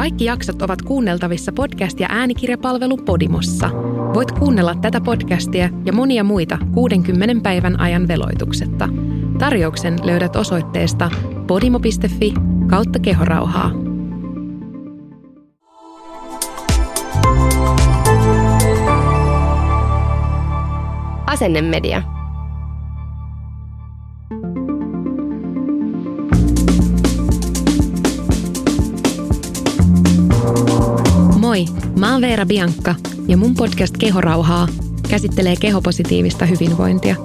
Kaikki 0.00 0.24
jaksot 0.24 0.62
ovat 0.62 0.82
kuunneltavissa 0.82 1.52
podcast- 1.52 2.00
ja 2.00 2.06
äänikirjapalvelu 2.10 2.96
Podimossa. 2.96 3.70
Voit 4.14 4.32
kuunnella 4.32 4.74
tätä 4.74 5.00
podcastia 5.00 5.68
ja 5.84 5.92
monia 5.92 6.24
muita 6.24 6.58
60 6.74 7.42
päivän 7.42 7.80
ajan 7.80 8.08
veloituksetta. 8.08 8.88
Tarjouksen 9.38 9.96
löydät 10.02 10.36
osoitteesta 10.36 11.10
podimo.fi 11.46 12.34
kautta 12.70 12.98
kehorauhaa. 12.98 13.70
Asennemedia. 21.26 22.02
Moi, 22.02 22.19
mä 32.00 32.12
oon 32.12 32.22
Veera 32.22 32.46
Biankka 32.46 32.94
ja 33.28 33.36
mun 33.36 33.54
podcast 33.54 33.96
Kehorauhaa 33.96 34.68
käsittelee 35.08 35.56
kehopositiivista 35.56 36.46
hyvinvointia. 36.46 37.16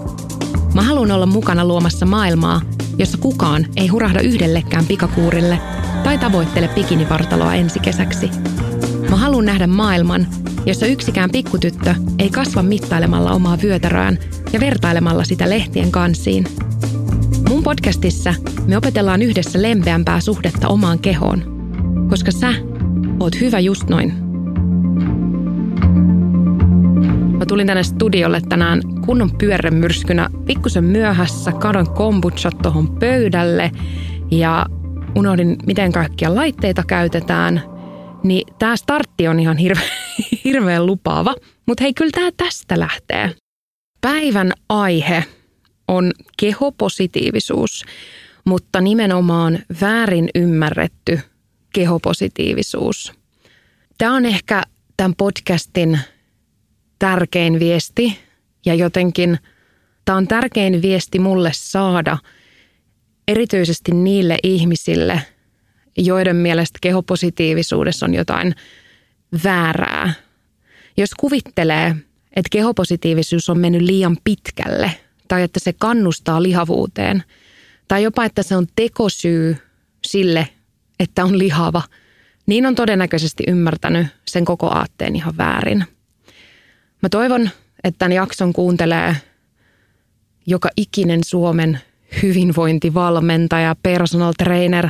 Mä 0.74 0.82
haluan 0.82 1.12
olla 1.12 1.26
mukana 1.26 1.66
luomassa 1.66 2.06
maailmaa, 2.06 2.62
jossa 2.98 3.18
kukaan 3.18 3.66
ei 3.76 3.88
hurahda 3.88 4.22
yhdellekään 4.22 4.86
pikakuurille 4.86 5.60
tai 6.04 6.18
tavoittele 6.18 6.68
bikinivartaloa 6.68 7.56
ensi 7.56 7.80
kesäksi. 7.80 8.30
Mä 9.10 9.16
haluan 9.16 9.46
nähdä 9.46 9.68
maailman, 9.68 10.28
jossa 10.66 10.86
yksikään 10.86 11.30
pikkutyttö 11.32 11.96
ei 12.20 12.30
kasva 12.30 12.64
mittailemalla 12.64 13.32
omaa 13.32 13.58
vyötäröään 13.64 14.20
ja 14.54 14.60
vertailemalla 14.60 15.24
sitä 15.24 15.50
lehtien 15.50 15.92
kansiin. 15.92 16.48
Mun 17.50 17.64
podcastissa 17.64 18.34
me 18.66 18.78
opetellaan 18.78 19.22
yhdessä 19.22 19.62
lempeämpää 19.62 20.20
suhdetta 20.20 20.68
omaan 20.68 21.00
kehoon, 21.00 21.44
koska 22.10 22.32
sä 22.32 22.54
oot 23.20 23.42
hyvä 23.42 23.60
just 23.60 23.90
noin. 23.90 24.25
Tulin 27.56 27.68
tänne 27.68 27.84
studiolle 27.84 28.42
tänään 28.50 28.82
kunnon 29.06 29.38
pyörremyrskynä 29.38 30.30
pikkusen 30.46 30.84
myöhässä, 30.84 31.52
kadon 31.52 31.94
kombuchat 31.94 32.58
tuohon 32.62 33.00
pöydälle 33.00 33.72
ja 34.32 34.66
unohdin, 35.16 35.58
miten 35.66 35.92
kaikkia 35.92 36.36
laitteita 36.36 36.84
käytetään. 36.88 37.64
Niin 38.24 38.56
tää 38.60 38.76
startti 38.76 39.28
on 39.28 39.40
ihan 39.40 39.58
hirve, 39.58 39.82
hirveän 40.44 40.86
lupaava, 40.86 41.36
mutta 41.66 41.84
hei, 41.84 41.94
kyllä 41.94 42.12
tää 42.12 42.30
tästä 42.38 42.80
lähtee. 42.80 43.32
Päivän 44.02 44.52
aihe 44.70 45.24
on 45.88 46.12
kehopositiivisuus, 46.40 47.86
mutta 48.46 48.82
nimenomaan 48.82 49.60
väärin 49.82 50.30
ymmärretty 50.36 51.20
kehopositiivisuus. 51.74 53.14
Tämä 53.98 54.16
on 54.16 54.26
ehkä 54.26 54.64
tämän 54.98 55.16
podcastin 55.18 56.00
tärkein 57.00 57.60
viesti 57.60 58.20
ja 58.66 58.74
jotenkin 58.74 59.40
tämä 60.06 60.18
on 60.18 60.28
tärkein 60.28 60.82
viesti 60.82 61.20
mulle 61.20 61.52
saada 61.54 62.18
erityisesti 63.28 63.92
niille 63.92 64.38
ihmisille, 64.44 65.22
joiden 65.98 66.36
mielestä 66.36 66.80
kehopositiivisuudessa 66.82 68.06
on 68.06 68.14
jotain 68.14 68.56
väärää. 69.44 70.14
Jos 70.98 71.10
kuvittelee, 71.20 71.96
että 72.36 72.50
kehopositiivisuus 72.52 73.50
on 73.50 73.60
mennyt 73.60 73.82
liian 73.82 74.18
pitkälle 74.24 74.92
tai 75.28 75.44
että 75.44 75.60
se 75.60 75.74
kannustaa 75.74 76.44
lihavuuteen 76.44 77.24
tai 77.88 78.04
jopa, 78.04 78.26
että 78.26 78.44
se 78.44 78.56
on 78.56 78.68
tekosyy 78.76 79.58
sille, 80.04 80.48
että 81.00 81.26
on 81.26 81.38
lihava, 81.38 81.82
niin 82.46 82.66
on 82.66 82.76
todennäköisesti 82.76 83.44
ymmärtänyt 83.48 84.08
sen 84.28 84.46
koko 84.46 84.68
aatteen 84.68 85.16
ihan 85.16 85.38
väärin. 85.38 85.86
Mä 87.02 87.10
toivon, 87.10 87.50
että 87.84 88.00
tämän 88.00 88.12
jakson 88.12 88.54
kuuntelee 88.54 89.16
joka 90.46 90.70
ikinen 90.78 91.24
Suomen 91.24 91.80
hyvinvointivalmentaja, 92.24 93.76
personal 93.84 94.34
trainer 94.38 94.90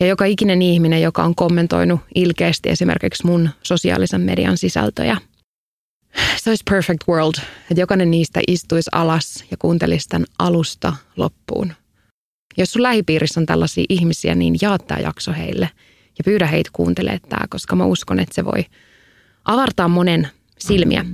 ja 0.00 0.06
joka 0.06 0.24
ikinen 0.24 0.62
ihminen, 0.62 1.02
joka 1.02 1.24
on 1.24 1.34
kommentoinut 1.34 2.00
ilkeästi 2.14 2.68
esimerkiksi 2.68 3.26
mun 3.26 3.50
sosiaalisen 3.62 4.20
median 4.20 4.56
sisältöjä. 4.56 5.16
Se 6.36 6.50
olisi 6.50 6.64
perfect 6.70 7.08
world, 7.08 7.34
että 7.70 7.80
jokainen 7.80 8.10
niistä 8.10 8.40
istuisi 8.46 8.90
alas 8.92 9.44
ja 9.50 9.56
kuuntelisi 9.56 10.08
tämän 10.08 10.26
alusta 10.38 10.96
loppuun. 11.16 11.72
Jos 12.56 12.72
sun 12.72 12.82
lähipiirissä 12.82 13.40
on 13.40 13.46
tällaisia 13.46 13.84
ihmisiä, 13.88 14.34
niin 14.34 14.56
jaa 14.62 14.78
tämä 14.78 15.00
jakso 15.00 15.32
heille 15.32 15.70
ja 16.18 16.24
pyydä 16.24 16.46
heitä 16.46 16.70
kuuntelemaan 16.72 17.20
tämä, 17.28 17.46
koska 17.50 17.76
mä 17.76 17.84
uskon, 17.84 18.20
että 18.20 18.34
se 18.34 18.44
voi 18.44 18.64
avartaa 19.44 19.88
monen 19.88 20.28
silmiä. 20.58 21.04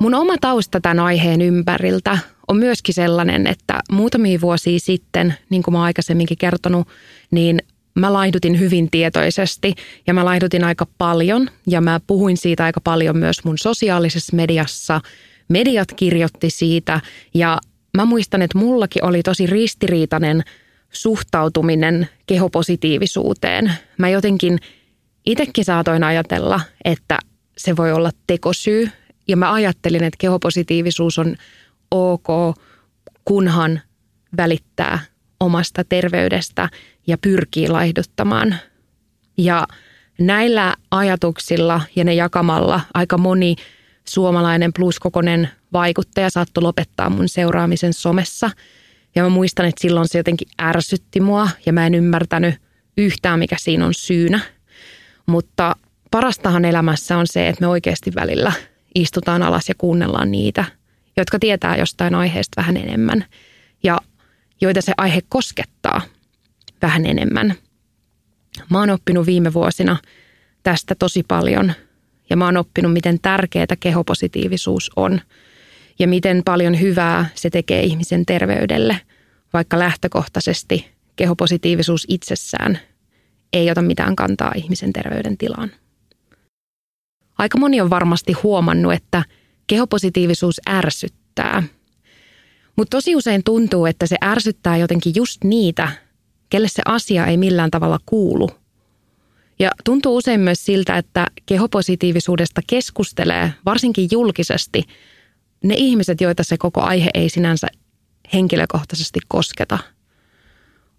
Mun 0.00 0.14
oma 0.14 0.38
tausta 0.40 0.80
tämän 0.80 1.00
aiheen 1.00 1.40
ympäriltä 1.40 2.18
on 2.48 2.56
myöskin 2.56 2.94
sellainen, 2.94 3.46
että 3.46 3.80
muutamia 3.92 4.40
vuosia 4.40 4.78
sitten, 4.78 5.34
niin 5.50 5.62
kuin 5.62 5.72
mä 5.72 5.82
aikaisemminkin 5.82 6.38
kertonut, 6.38 6.88
niin 7.30 7.58
mä 7.94 8.12
laihdutin 8.12 8.58
hyvin 8.58 8.90
tietoisesti 8.90 9.74
ja 10.06 10.14
mä 10.14 10.24
laihdutin 10.24 10.64
aika 10.64 10.86
paljon 10.98 11.48
ja 11.66 11.80
mä 11.80 12.00
puhuin 12.06 12.36
siitä 12.36 12.64
aika 12.64 12.80
paljon 12.80 13.16
myös 13.16 13.44
mun 13.44 13.58
sosiaalisessa 13.58 14.36
mediassa. 14.36 15.00
Mediat 15.48 15.88
kirjoitti 15.96 16.50
siitä 16.50 17.00
ja 17.34 17.58
mä 17.96 18.04
muistan, 18.04 18.42
että 18.42 18.58
mullakin 18.58 19.04
oli 19.04 19.22
tosi 19.22 19.46
ristiriitainen 19.46 20.42
suhtautuminen 20.92 22.08
kehopositiivisuuteen. 22.26 23.72
Mä 23.98 24.08
jotenkin 24.08 24.58
itsekin 25.26 25.64
saatoin 25.64 26.04
ajatella, 26.04 26.60
että 26.84 27.18
se 27.56 27.76
voi 27.76 27.92
olla 27.92 28.10
tekosyy. 28.26 28.88
Ja 29.30 29.36
mä 29.36 29.52
ajattelin, 29.52 30.04
että 30.04 30.16
kehopositiivisuus 30.18 31.18
on 31.18 31.36
ok, 31.90 32.26
kunhan 33.24 33.80
välittää 34.36 34.98
omasta 35.40 35.84
terveydestä 35.84 36.68
ja 37.06 37.18
pyrkii 37.18 37.68
laihduttamaan. 37.68 38.54
Ja 39.36 39.66
näillä 40.20 40.74
ajatuksilla 40.90 41.80
ja 41.96 42.04
ne 42.04 42.14
jakamalla 42.14 42.80
aika 42.94 43.18
moni 43.18 43.56
suomalainen 44.04 44.72
pluskokonen 44.72 45.48
vaikuttaja 45.72 46.30
saattoi 46.30 46.62
lopettaa 46.62 47.10
mun 47.10 47.28
seuraamisen 47.28 47.92
somessa. 47.92 48.50
Ja 49.14 49.22
mä 49.22 49.28
muistan, 49.28 49.66
että 49.66 49.82
silloin 49.82 50.08
se 50.08 50.18
jotenkin 50.18 50.48
ärsytti 50.62 51.20
mua 51.20 51.48
ja 51.66 51.72
mä 51.72 51.86
en 51.86 51.94
ymmärtänyt 51.94 52.54
yhtään, 52.96 53.38
mikä 53.38 53.56
siinä 53.58 53.86
on 53.86 53.94
syynä. 53.94 54.40
Mutta 55.26 55.76
parastahan 56.10 56.64
elämässä 56.64 57.18
on 57.18 57.26
se, 57.26 57.48
että 57.48 57.60
me 57.60 57.66
oikeasti 57.66 58.12
välillä 58.14 58.52
istutaan 58.94 59.42
alas 59.42 59.68
ja 59.68 59.74
kuunnellaan 59.78 60.30
niitä, 60.30 60.64
jotka 61.16 61.38
tietää 61.38 61.76
jostain 61.76 62.14
aiheesta 62.14 62.60
vähän 62.60 62.76
enemmän 62.76 63.24
ja 63.82 64.00
joita 64.60 64.80
se 64.80 64.92
aihe 64.96 65.20
koskettaa 65.28 66.00
vähän 66.82 67.06
enemmän. 67.06 67.54
Mä 68.70 68.78
oon 68.78 68.90
oppinut 68.90 69.26
viime 69.26 69.52
vuosina 69.52 69.96
tästä 70.62 70.94
tosi 70.94 71.22
paljon 71.28 71.72
ja 72.30 72.36
mä 72.36 72.44
oon 72.44 72.56
oppinut, 72.56 72.92
miten 72.92 73.20
tärkeää 73.20 73.76
kehopositiivisuus 73.80 74.90
on 74.96 75.20
ja 75.98 76.08
miten 76.08 76.42
paljon 76.44 76.80
hyvää 76.80 77.28
se 77.34 77.50
tekee 77.50 77.82
ihmisen 77.82 78.26
terveydelle, 78.26 79.00
vaikka 79.52 79.78
lähtökohtaisesti 79.78 80.90
kehopositiivisuus 81.16 82.06
itsessään 82.08 82.78
ei 83.52 83.70
ota 83.70 83.82
mitään 83.82 84.16
kantaa 84.16 84.52
ihmisen 84.54 84.92
terveydentilaan. 84.92 85.70
Aika 87.40 87.58
moni 87.58 87.80
on 87.80 87.90
varmasti 87.90 88.32
huomannut, 88.32 88.92
että 88.92 89.24
kehopositiivisuus 89.66 90.60
ärsyttää. 90.68 91.62
Mutta 92.76 92.96
tosi 92.96 93.16
usein 93.16 93.44
tuntuu, 93.44 93.86
että 93.86 94.06
se 94.06 94.16
ärsyttää 94.24 94.76
jotenkin 94.76 95.12
just 95.16 95.44
niitä, 95.44 95.88
kelle 96.50 96.68
se 96.68 96.82
asia 96.84 97.26
ei 97.26 97.36
millään 97.36 97.70
tavalla 97.70 97.98
kuulu. 98.06 98.50
Ja 99.58 99.70
tuntuu 99.84 100.16
usein 100.16 100.40
myös 100.40 100.64
siltä, 100.64 100.96
että 100.96 101.26
kehopositiivisuudesta 101.46 102.60
keskustelee, 102.66 103.52
varsinkin 103.64 104.08
julkisesti, 104.12 104.82
ne 105.64 105.74
ihmiset, 105.78 106.20
joita 106.20 106.44
se 106.44 106.58
koko 106.58 106.80
aihe 106.80 107.10
ei 107.14 107.28
sinänsä 107.28 107.68
henkilökohtaisesti 108.32 109.20
kosketa. 109.28 109.78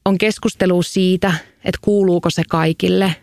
On 0.06 0.18
keskustelu 0.18 0.84
siitä, 0.84 1.34
että 1.58 1.80
kuuluuko 1.82 2.30
se 2.30 2.44
kaikille, 2.50 3.16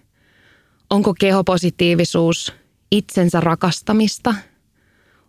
onko 0.91 1.15
kehopositiivisuus 1.21 2.53
itsensä 2.91 3.41
rakastamista, 3.41 4.35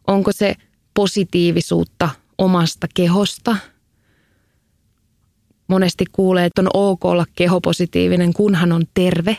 onko 0.08 0.32
se 0.32 0.56
positiivisuutta 0.94 2.10
omasta 2.38 2.88
kehosta. 2.96 3.56
Monesti 5.68 6.06
kuulee, 6.12 6.46
että 6.46 6.62
on 6.62 6.70
ok 6.74 7.06
olla 7.06 7.26
kehopositiivinen, 7.36 8.34
kunhan 8.34 8.72
on 8.72 8.84
terve. 8.94 9.38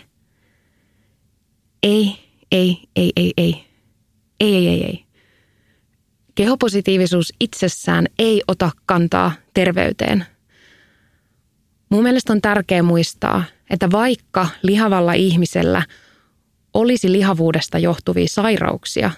Ei, 1.83 2.19
ei, 2.53 2.83
ei, 2.97 3.13
ei, 3.17 3.33
ei. 3.37 3.65
Ei, 4.41 4.55
ei, 4.55 4.69
ei, 4.69 4.85
ei. 4.85 5.05
Kehopositiivisuus 6.35 7.33
itsessään 7.41 8.07
ei 8.19 8.43
ota 8.49 8.71
kantaa 8.87 9.33
terveyteen. 9.55 10.27
Mun 11.91 12.03
mielestä 12.03 12.33
on 12.33 12.41
tärkeää 12.41 12.83
muistaa, 12.83 13.45
että 13.71 13.91
vaikka 13.93 14.49
lihavalla 14.63 15.13
ihmisellä 15.13 15.83
olisi 16.75 17.13
lihavuudesta 17.13 17.79
johtuvia 17.79 18.27
sairauksia, 18.29 19.11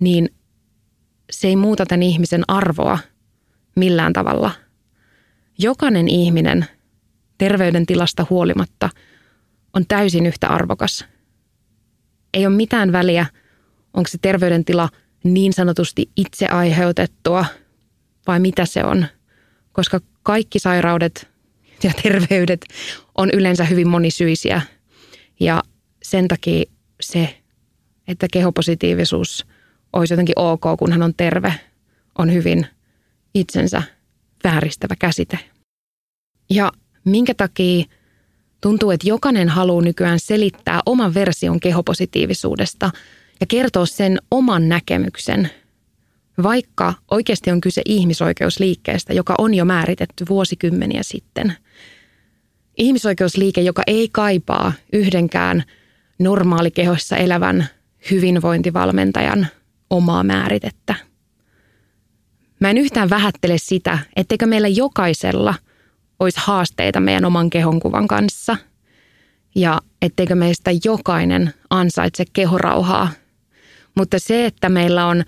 niin 0.00 0.34
se 1.30 1.48
ei 1.48 1.56
muuta 1.56 1.86
tämän 1.86 2.02
ihmisen 2.02 2.42
arvoa 2.48 2.98
millään 3.76 4.12
tavalla. 4.12 4.50
Jokainen 5.58 6.08
ihminen 6.08 6.66
terveydentilasta 7.38 8.26
huolimatta 8.30 8.90
on 9.72 9.86
täysin 9.86 10.26
yhtä 10.26 10.48
arvokas. 10.48 11.04
Ei 12.34 12.46
ole 12.46 12.56
mitään 12.56 12.92
väliä, 12.92 13.26
onko 13.94 14.08
se 14.08 14.18
terveydentila 14.22 14.88
niin 15.24 15.52
sanotusti 15.52 16.10
itse 16.16 16.46
aiheutettua 16.46 17.44
vai 18.26 18.40
mitä 18.40 18.66
se 18.66 18.84
on, 18.84 19.06
koska 19.72 20.00
kaikki 20.22 20.58
sairaudet 20.58 21.28
ja 21.82 21.92
terveydet 22.02 22.66
on 23.14 23.30
yleensä 23.32 23.64
hyvin 23.64 23.88
monisyisiä 23.88 24.62
ja 25.40 25.62
sen 26.04 26.28
takia 26.28 26.64
se, 27.00 27.40
että 28.08 28.26
kehopositiivisuus 28.32 29.46
olisi 29.92 30.14
jotenkin 30.14 30.38
ok, 30.38 30.62
kun 30.78 30.92
hän 30.92 31.02
on 31.02 31.14
terve, 31.16 31.54
on 32.18 32.32
hyvin 32.32 32.66
itsensä 33.34 33.82
vääristävä 34.44 34.94
käsite. 34.98 35.38
Ja 36.50 36.72
minkä 37.04 37.34
takia 37.34 37.84
tuntuu, 38.60 38.90
että 38.90 39.08
jokainen 39.08 39.48
haluaa 39.48 39.82
nykyään 39.82 40.20
selittää 40.20 40.80
oman 40.86 41.14
version 41.14 41.60
kehopositiivisuudesta 41.60 42.90
ja 43.40 43.46
kertoa 43.46 43.86
sen 43.86 44.18
oman 44.30 44.68
näkemyksen, 44.68 45.50
vaikka 46.42 46.94
oikeasti 47.10 47.50
on 47.50 47.60
kyse 47.60 47.82
ihmisoikeusliikkeestä, 47.84 49.12
joka 49.12 49.34
on 49.38 49.54
jo 49.54 49.64
määritetty 49.64 50.24
vuosikymmeniä 50.28 51.02
sitten. 51.02 51.52
Ihmisoikeusliike, 52.76 53.60
joka 53.60 53.82
ei 53.86 54.08
kaipaa 54.12 54.72
yhdenkään 54.92 55.64
normaalikehossa 56.18 57.16
elävän 57.16 57.68
hyvinvointivalmentajan 58.10 59.46
omaa 59.90 60.22
määritettä. 60.22 60.94
Mä 62.60 62.70
en 62.70 62.78
yhtään 62.78 63.10
vähättele 63.10 63.58
sitä, 63.58 63.98
etteikö 64.16 64.46
meillä 64.46 64.68
jokaisella 64.68 65.54
olisi 66.20 66.40
haasteita 66.42 67.00
meidän 67.00 67.24
oman 67.24 67.50
kehonkuvan 67.50 68.08
kanssa 68.08 68.56
ja 69.54 69.80
etteikö 70.02 70.34
meistä 70.34 70.70
jokainen 70.84 71.54
ansaitse 71.70 72.24
kehorauhaa. 72.32 73.10
Mutta 73.94 74.18
se, 74.18 74.46
että 74.46 74.68
meillä 74.68 75.06
on 75.06 75.24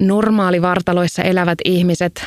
normaalivartaloissa 0.00 1.22
elävät 1.22 1.58
ihmiset 1.64 2.24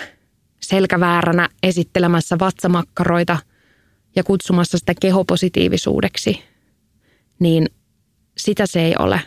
selkävääränä 0.60 1.50
esittelemässä 1.64 2.40
vatsamakkaroita 2.40 3.38
ja 4.16 4.24
kutsumassa 4.24 4.78
sitä 4.78 4.94
kehopositiivisuudeksi, 5.02 6.44
niin 7.40 7.70
sitä 8.38 8.66
se 8.66 8.82
ei 8.82 8.96
ole. 9.00 9.22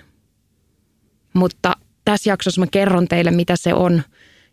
Mutta 1.32 1.72
tässä 2.04 2.30
jaksossa 2.30 2.60
mä 2.60 2.66
kerron 2.66 3.08
teille, 3.08 3.30
mitä 3.30 3.56
se 3.56 3.74
on 3.74 4.02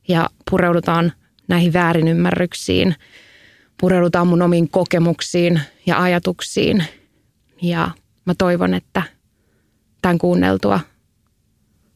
ja 0.08 0.30
pureudutaan 0.52 1.12
näihin 1.48 1.74
väärinymmärryksiin, 1.74 2.96
pureudutaan 3.82 4.28
mun 4.28 4.42
omiin 4.42 4.70
kokemuksiin 4.70 5.62
ja 5.86 6.02
ajatuksiin 6.02 6.84
ja 7.62 7.92
mä 8.26 8.34
toivon, 8.38 8.74
että 8.74 9.04
tämän 10.02 10.18
kuunneltua 10.18 10.80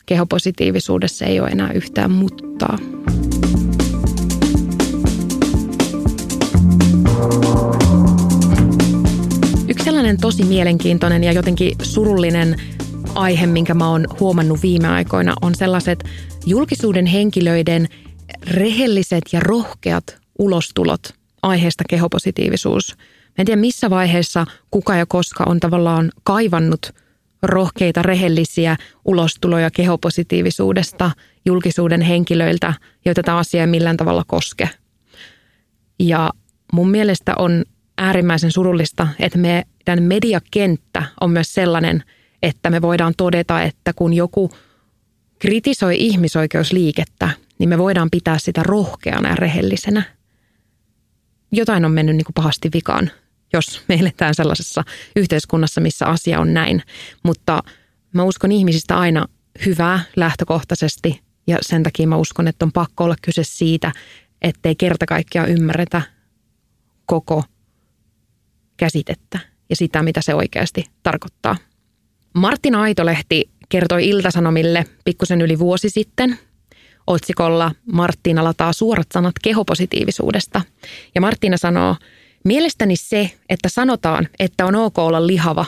kehopositiivisuudessa 0.05 1.25
ei 1.25 1.39
ole 1.39 1.49
enää 1.49 1.71
yhtään 1.71 2.11
muttaa. 2.11 2.77
Sellainen 10.07 10.21
tosi 10.21 10.43
mielenkiintoinen 10.43 11.23
ja 11.23 11.31
jotenkin 11.31 11.75
surullinen 11.81 12.55
aihe, 13.15 13.47
minkä 13.47 13.73
mä 13.73 13.89
oon 13.89 14.05
huomannut 14.19 14.61
viime 14.61 14.87
aikoina, 14.87 15.33
on 15.41 15.55
sellaiset 15.55 16.03
julkisuuden 16.45 17.05
henkilöiden 17.05 17.87
rehelliset 18.51 19.23
ja 19.31 19.39
rohkeat 19.39 20.17
ulostulot 20.39 20.99
aiheesta 21.41 21.83
kehopositiivisuus. 21.89 22.95
Mä 22.97 23.33
en 23.37 23.45
tiedä 23.45 23.61
missä 23.61 23.89
vaiheessa 23.89 24.45
kuka 24.71 24.95
ja 24.95 25.05
koska 25.05 25.43
on 25.47 25.59
tavallaan 25.59 26.11
kaivannut 26.23 26.91
rohkeita, 27.43 28.01
rehellisiä 28.01 28.77
ulostuloja 29.05 29.71
kehopositiivisuudesta 29.71 31.11
julkisuuden 31.45 32.01
henkilöiltä, 32.01 32.73
joita 33.05 33.23
tämä 33.23 33.37
asia 33.37 33.61
ei 33.61 33.67
millään 33.67 33.97
tavalla 33.97 34.23
koske. 34.27 34.69
Ja 35.99 36.29
mun 36.73 36.89
mielestä 36.89 37.33
on 37.39 37.63
äärimmäisen 37.97 38.51
surullista, 38.51 39.07
että 39.19 39.37
meidän 39.91 40.03
mediakenttä 40.03 41.03
on 41.21 41.31
myös 41.31 41.53
sellainen– 41.53 42.03
että 42.43 42.69
me 42.69 42.81
voidaan 42.81 43.13
todeta, 43.17 43.61
että 43.61 43.93
kun 43.93 44.13
joku 44.13 44.51
kritisoi 45.39 45.95
ihmisoikeusliikettä, 45.99 47.29
niin 47.59 47.69
me 47.69 47.77
voidaan 47.77 48.09
pitää 48.11 48.39
sitä 48.39 48.63
rohkeana 48.63 49.29
ja 49.29 49.35
rehellisenä. 49.35 50.03
Jotain 51.51 51.85
on 51.85 51.91
mennyt 51.91 52.15
niin 52.15 52.25
kuin 52.25 52.33
pahasti 52.33 52.69
vikaan, 52.73 53.11
jos 53.53 53.81
me 53.87 53.95
eletään 53.95 54.35
sellaisessa 54.35 54.83
yhteiskunnassa, 55.15 55.81
missä 55.81 56.05
asia 56.05 56.39
on 56.39 56.53
näin. 56.53 56.83
Mutta 57.23 57.63
mä 58.13 58.23
uskon 58.23 58.51
ihmisistä 58.51 58.97
aina 58.97 59.25
hyvää 59.65 59.99
lähtökohtaisesti 60.15 61.21
ja 61.47 61.57
sen 61.61 61.83
takia 61.83 62.07
mä 62.07 62.17
uskon, 62.17 62.47
että 62.47 62.65
on 62.65 62.71
pakko 62.71 63.03
olla 63.03 63.15
kyse 63.21 63.43
siitä, 63.43 63.91
ettei 64.41 64.75
kerta 64.75 65.05
kaikkiaan 65.05 65.49
ymmärretä 65.49 66.01
koko 67.05 67.43
käsitettä 68.77 69.56
ja 69.69 69.75
sitä, 69.75 70.03
mitä 70.03 70.21
se 70.21 70.35
oikeasti 70.35 70.85
tarkoittaa. 71.03 71.55
Martina 72.33 72.81
Aitolehti 72.81 73.49
kertoi 73.69 74.07
Iltasanomille 74.09 74.85
pikkusen 75.05 75.41
yli 75.41 75.59
vuosi 75.59 75.89
sitten 75.89 76.39
otsikolla 77.07 77.71
Martina 77.91 78.43
lataa 78.43 78.73
suorat 78.73 79.07
sanat 79.13 79.35
kehopositiivisuudesta. 79.43 80.61
Ja 81.15 81.21
Martina 81.21 81.57
sanoo, 81.57 81.95
mielestäni 82.43 82.95
se, 82.95 83.31
että 83.49 83.69
sanotaan, 83.69 84.27
että 84.39 84.65
on 84.65 84.75
ok 84.75 84.97
olla 84.97 85.27
lihava, 85.27 85.65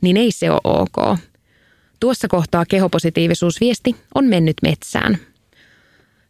niin 0.00 0.16
ei 0.16 0.32
se 0.32 0.50
ole 0.50 0.60
ok. 0.64 1.18
Tuossa 2.00 2.28
kohtaa 2.28 2.64
kehopositiivisuusviesti 2.66 3.96
on 4.14 4.24
mennyt 4.24 4.56
metsään. 4.62 5.18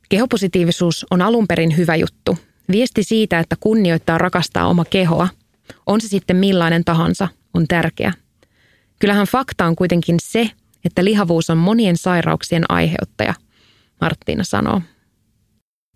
Kehopositiivisuus 0.09 1.07
on 1.11 1.23
alun 1.23 1.49
perin 1.49 1.77
hyvä 1.77 1.97
juttu. 1.97 2.39
Viesti 2.71 3.03
siitä, 3.03 3.39
että 3.39 3.57
kunnioittaa 3.61 4.19
rakastaa 4.19 4.67
oma 4.67 4.85
kehoa, 4.85 5.29
on 5.87 6.01
se 6.01 6.09
sitten 6.09 6.37
millainen 6.37 6.85
tahansa, 6.85 7.29
on 7.55 7.69
tärkeä. 7.69 8.13
Kyllähän 8.99 9.27
fakta 9.27 9.67
on 9.67 9.77
kuitenkin 9.77 10.17
se, 10.23 10.51
että 10.85 11.05
lihavuus 11.05 11.51
on 11.51 11.59
monien 11.59 11.97
sairauksien 11.97 12.65
aiheuttaja, 12.69 13.35
Marttiina 14.01 14.45
sanoo. 14.45 14.83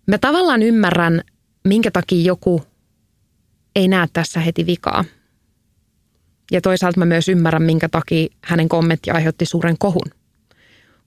Mä 0.07 0.17
tavallaan 0.17 0.63
ymmärrän, 0.63 1.21
minkä 1.63 1.91
takia 1.91 2.23
joku 2.23 2.63
ei 3.75 3.87
näe 3.87 4.07
tässä 4.13 4.39
heti 4.39 4.65
vikaa. 4.65 5.05
Ja 6.51 6.61
toisaalta 6.61 6.99
mä 6.99 7.05
myös 7.05 7.29
ymmärrän, 7.29 7.63
minkä 7.63 7.89
takia 7.89 8.27
hänen 8.43 8.69
kommentti 8.69 9.11
aiheutti 9.11 9.45
suuren 9.45 9.75
kohun. 9.79 10.11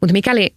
Mutta 0.00 0.12
mikäli 0.12 0.54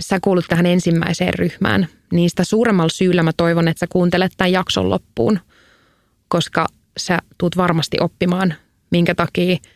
sä 0.00 0.18
kuulut 0.20 0.44
tähän 0.48 0.66
ensimmäiseen 0.66 1.34
ryhmään, 1.34 1.88
niin 2.12 2.30
sitä 2.30 2.44
suuremmalla 2.44 2.88
syyllä 2.92 3.22
mä 3.22 3.32
toivon, 3.36 3.68
että 3.68 3.80
sä 3.80 3.86
kuuntelet 3.88 4.32
tämän 4.36 4.52
jakson 4.52 4.90
loppuun, 4.90 5.40
koska 6.28 6.66
sä 6.98 7.18
tuut 7.38 7.56
varmasti 7.56 7.96
oppimaan, 8.00 8.54
minkä 8.90 9.14
takia– 9.14 9.56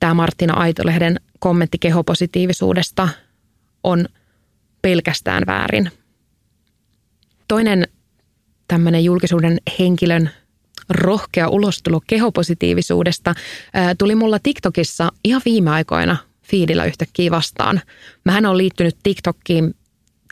tämä 0.00 0.14
Martina 0.14 0.54
Aitolehden 0.54 1.20
kommentti 1.38 1.78
kehopositiivisuudesta 1.78 3.08
on 3.82 4.06
pelkästään 4.82 5.42
väärin. 5.46 5.90
Toinen 7.48 7.88
tämmöinen 8.68 9.04
julkisuuden 9.04 9.58
henkilön 9.78 10.30
rohkea 10.90 11.48
ulostulo 11.48 12.00
kehopositiivisuudesta 12.06 13.34
tuli 13.98 14.14
mulla 14.14 14.38
TikTokissa 14.38 15.12
ihan 15.24 15.42
viime 15.44 15.70
aikoina 15.70 16.16
fiidillä 16.42 16.84
yhtäkkiä 16.84 17.30
vastaan. 17.30 17.80
Mähän 18.24 18.46
on 18.46 18.58
liittynyt 18.58 18.96
TikTokkiin 19.02 19.74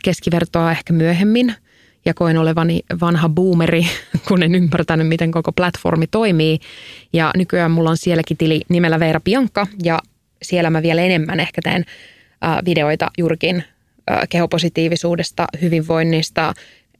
keskivertoa 0.03 0.71
ehkä 0.71 0.93
myöhemmin– 0.93 1.55
ja 2.05 2.13
koen 2.13 2.37
olevani 2.37 2.81
vanha 3.01 3.29
boomeri, 3.29 3.87
kun 4.27 4.43
en 4.43 4.55
ymmärtänyt, 4.55 5.07
miten 5.07 5.31
koko 5.31 5.51
platformi 5.51 6.07
toimii. 6.07 6.59
Ja 7.13 7.31
nykyään 7.37 7.71
mulla 7.71 7.89
on 7.89 7.97
sielläkin 7.97 8.37
tili 8.37 8.61
nimellä 8.69 8.99
Veera 8.99 9.19
Piankka 9.19 9.67
ja 9.83 9.99
siellä 10.41 10.69
mä 10.69 10.81
vielä 10.81 11.01
enemmän 11.01 11.39
ehkä 11.39 11.61
teen 11.63 11.85
videoita 12.65 13.11
juurikin 13.17 13.63
kehopositiivisuudesta, 14.29 15.47
hyvinvoinnista, 15.61 16.53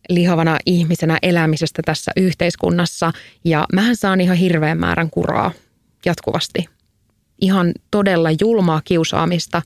lihavana 0.09 0.57
ihmisenä 0.65 1.17
elämisestä 1.21 1.81
tässä 1.85 2.11
yhteiskunnassa. 2.17 3.11
Ja 3.43 3.65
mähän 3.73 3.95
saan 3.95 4.21
ihan 4.21 4.37
hirveän 4.37 4.79
määrän 4.79 5.09
kuraa 5.09 5.51
jatkuvasti. 6.05 6.65
Ihan 7.41 7.71
todella 7.91 8.29
julmaa 8.41 8.81
kiusaamista 8.85 9.61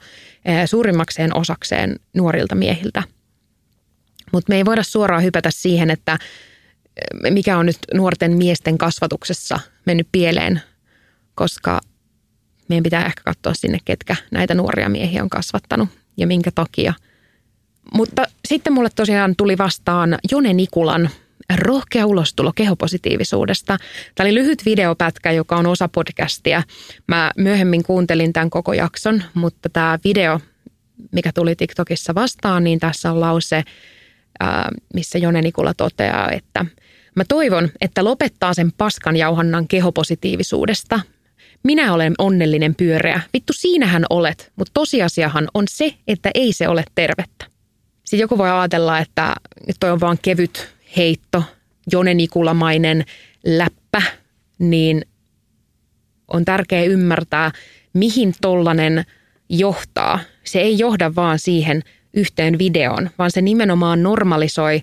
suurimmakseen 0.65 1.37
osakseen 1.37 1.95
nuorilta 2.13 2.55
miehiltä– 2.55 3.03
mutta 4.33 4.51
me 4.53 4.55
ei 4.55 4.65
voida 4.65 4.83
suoraan 4.83 5.23
hypätä 5.23 5.49
siihen, 5.51 5.89
että 5.89 6.17
mikä 7.29 7.57
on 7.57 7.65
nyt 7.65 7.77
nuorten 7.93 8.37
miesten 8.37 8.77
kasvatuksessa 8.77 9.59
mennyt 9.85 10.07
pieleen, 10.11 10.61
koska 11.35 11.81
meidän 12.69 12.83
pitää 12.83 13.05
ehkä 13.05 13.21
katsoa 13.23 13.53
sinne, 13.53 13.77
ketkä 13.85 14.15
näitä 14.31 14.53
nuoria 14.53 14.89
miehiä 14.89 15.23
on 15.23 15.29
kasvattanut 15.29 15.89
ja 16.17 16.27
minkä 16.27 16.51
takia. 16.55 16.93
Mutta 17.93 18.25
sitten 18.47 18.73
mulle 18.73 18.89
tosiaan 18.95 19.35
tuli 19.35 19.57
vastaan 19.57 20.17
Jone 20.31 20.53
Nikulan 20.53 21.09
rohkea 21.55 22.05
ulostulo 22.05 22.51
kehopositiivisuudesta. 22.55 23.77
Tämä 24.15 24.27
oli 24.27 24.35
lyhyt 24.35 24.65
videopätkä, 24.65 25.31
joka 25.31 25.57
on 25.57 25.65
osa 25.65 25.87
podcastia. 25.87 26.63
Mä 27.07 27.31
myöhemmin 27.37 27.83
kuuntelin 27.83 28.33
tämän 28.33 28.49
koko 28.49 28.73
jakson, 28.73 29.23
mutta 29.33 29.69
tämä 29.69 29.99
video, 30.03 30.39
mikä 31.11 31.31
tuli 31.31 31.55
TikTokissa 31.55 32.15
vastaan, 32.15 32.63
niin 32.63 32.79
tässä 32.79 33.11
on 33.11 33.19
lause, 33.19 33.63
missä 34.93 35.17
Jone 35.17 35.41
Nikula 35.41 35.73
toteaa, 35.73 36.31
että 36.31 36.65
Mä 37.15 37.23
toivon, 37.27 37.69
että 37.81 38.03
lopettaa 38.03 38.53
sen 38.53 38.71
paskan 38.71 39.15
jauhannan 39.15 39.67
kehopositiivisuudesta. 39.67 40.99
Minä 41.63 41.93
olen 41.93 42.13
onnellinen 42.17 42.75
pyöreä. 42.75 43.21
Vittu, 43.33 43.53
siinähän 43.53 44.05
olet, 44.09 44.51
mutta 44.55 44.71
tosiasiahan 44.73 45.47
on 45.53 45.65
se, 45.69 45.93
että 46.07 46.31
ei 46.33 46.53
se 46.53 46.67
ole 46.67 46.83
tervettä. 46.95 47.45
Sitten 48.03 48.19
joku 48.19 48.37
voi 48.37 48.49
ajatella, 48.49 48.99
että 48.99 49.35
toi 49.79 49.91
on 49.91 49.99
vaan 49.99 50.17
kevyt 50.21 50.69
heitto, 50.97 51.43
jonenikulamainen 51.91 53.05
läppä, 53.45 54.01
niin 54.59 55.05
on 56.27 56.45
tärkeää 56.45 56.83
ymmärtää, 56.83 57.51
mihin 57.93 58.33
tollanen 58.41 59.03
johtaa. 59.49 60.19
Se 60.43 60.59
ei 60.59 60.79
johda 60.79 61.15
vaan 61.15 61.39
siihen 61.39 61.83
yhteen 62.13 62.59
videoon, 62.59 63.09
vaan 63.17 63.31
se 63.31 63.41
nimenomaan 63.41 64.03
normalisoi 64.03 64.81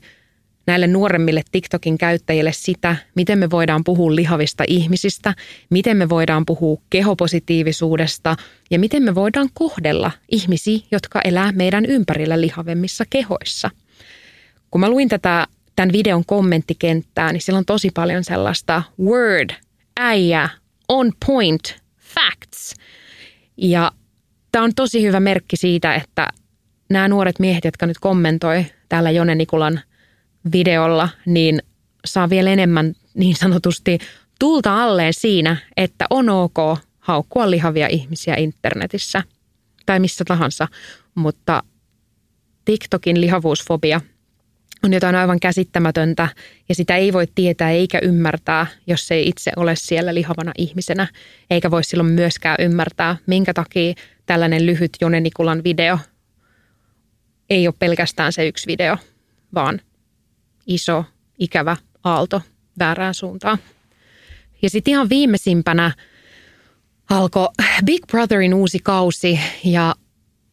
näille 0.67 0.87
nuoremmille 0.87 1.43
TikTokin 1.53 1.99
käyttäjille 1.99 2.53
sitä, 2.53 2.97
miten 3.15 3.39
me 3.39 3.51
voidaan 3.51 3.85
puhua 3.85 4.17
lihavista 4.17 4.65
ihmisistä, 4.69 5.35
miten 5.71 5.97
me 5.97 6.09
voidaan 6.09 6.47
puhua 6.47 6.81
kehopositiivisuudesta 6.91 8.37
ja 8.71 8.79
miten 8.79 9.03
me 9.03 9.15
voidaan 9.15 9.49
kohdella 9.55 10.11
ihmisiä, 10.31 10.79
jotka 10.91 11.21
elää 11.25 11.53
meidän 11.53 11.87
ympärillä 11.87 12.41
lihavemmissa 12.41 13.05
kehoissa. 13.11 13.71
Kun 14.71 14.81
mä 14.81 14.91
luin 14.91 15.09
tätä 15.09 15.47
tämän 15.77 15.93
videon 15.93 16.25
kommenttikenttää, 16.25 17.33
niin 17.33 17.41
siellä 17.41 17.59
on 17.59 17.65
tosi 17.65 17.91
paljon 17.95 18.25
sellaista 18.25 18.83
word, 19.03 19.51
äijä, 20.01 20.49
on 20.89 21.13
point, 21.27 21.77
facts. 21.99 22.75
Ja 23.57 23.93
tämä 24.53 24.65
on 24.65 24.75
tosi 24.75 25.03
hyvä 25.03 25.21
merkki 25.21 25.57
siitä, 25.57 25.95
että 25.95 26.29
nämä 26.91 27.09
nuoret 27.09 27.39
miehet, 27.39 27.65
jotka 27.65 27.87
nyt 27.87 27.99
kommentoi 27.99 28.67
täällä 28.89 29.11
Jone 29.11 29.35
Nikulan 29.35 29.81
videolla, 30.53 31.09
niin 31.27 31.63
saa 32.05 32.31
vielä 32.31 32.51
enemmän 32.51 32.95
niin 33.15 33.37
sanotusti 33.37 33.99
tulta 34.39 34.83
alleen 34.83 35.15
siinä, 35.15 35.57
että 35.77 36.07
on 36.11 36.29
ok 36.29 36.79
haukkua 36.99 37.51
lihavia 37.51 37.87
ihmisiä 37.89 38.35
internetissä 38.37 39.23
tai 39.87 40.01
missä 40.01 40.25
tahansa, 40.25 40.69
mutta 41.15 41.63
TikTokin 42.65 43.21
lihavuusfobia 43.21 44.01
on 44.85 44.93
jotain 44.93 45.17
aivan 45.17 45.41
käsittämätöntä 45.41 46.29
ja 46.69 46.75
sitä 46.75 46.97
ei 46.97 47.13
voi 47.13 47.27
tietää 47.35 47.71
eikä 47.71 47.99
ymmärtää, 48.03 48.67
jos 48.87 49.11
ei 49.11 49.29
itse 49.29 49.53
ole 49.57 49.77
siellä 49.77 50.15
lihavana 50.15 50.53
ihmisenä, 50.59 51.07
eikä 51.51 51.71
voi 51.71 51.85
silloin 51.85 52.13
myöskään 52.13 52.57
ymmärtää, 52.59 53.17
minkä 53.27 53.55
takia 53.55 53.95
tällainen 54.27 54.67
lyhyt 54.67 54.91
Jone 55.01 55.21
Nikulan 55.21 55.65
video 55.65 55.99
ei 57.51 57.67
ole 57.67 57.75
pelkästään 57.79 58.33
se 58.33 58.47
yksi 58.47 58.67
video, 58.67 58.97
vaan 59.55 59.81
iso, 60.67 61.05
ikävä 61.39 61.77
aalto 62.05 62.43
väärään 62.79 63.15
suuntaan. 63.15 63.59
Ja 64.63 64.71
sitten 64.71 64.93
ihan 64.93 65.09
viimeisimpänä 65.09 65.93
alkoi 67.11 67.49
Big 67.85 68.07
Brotherin 68.07 68.55
uusi 68.55 68.79
kausi 68.79 69.41
ja 69.65 69.95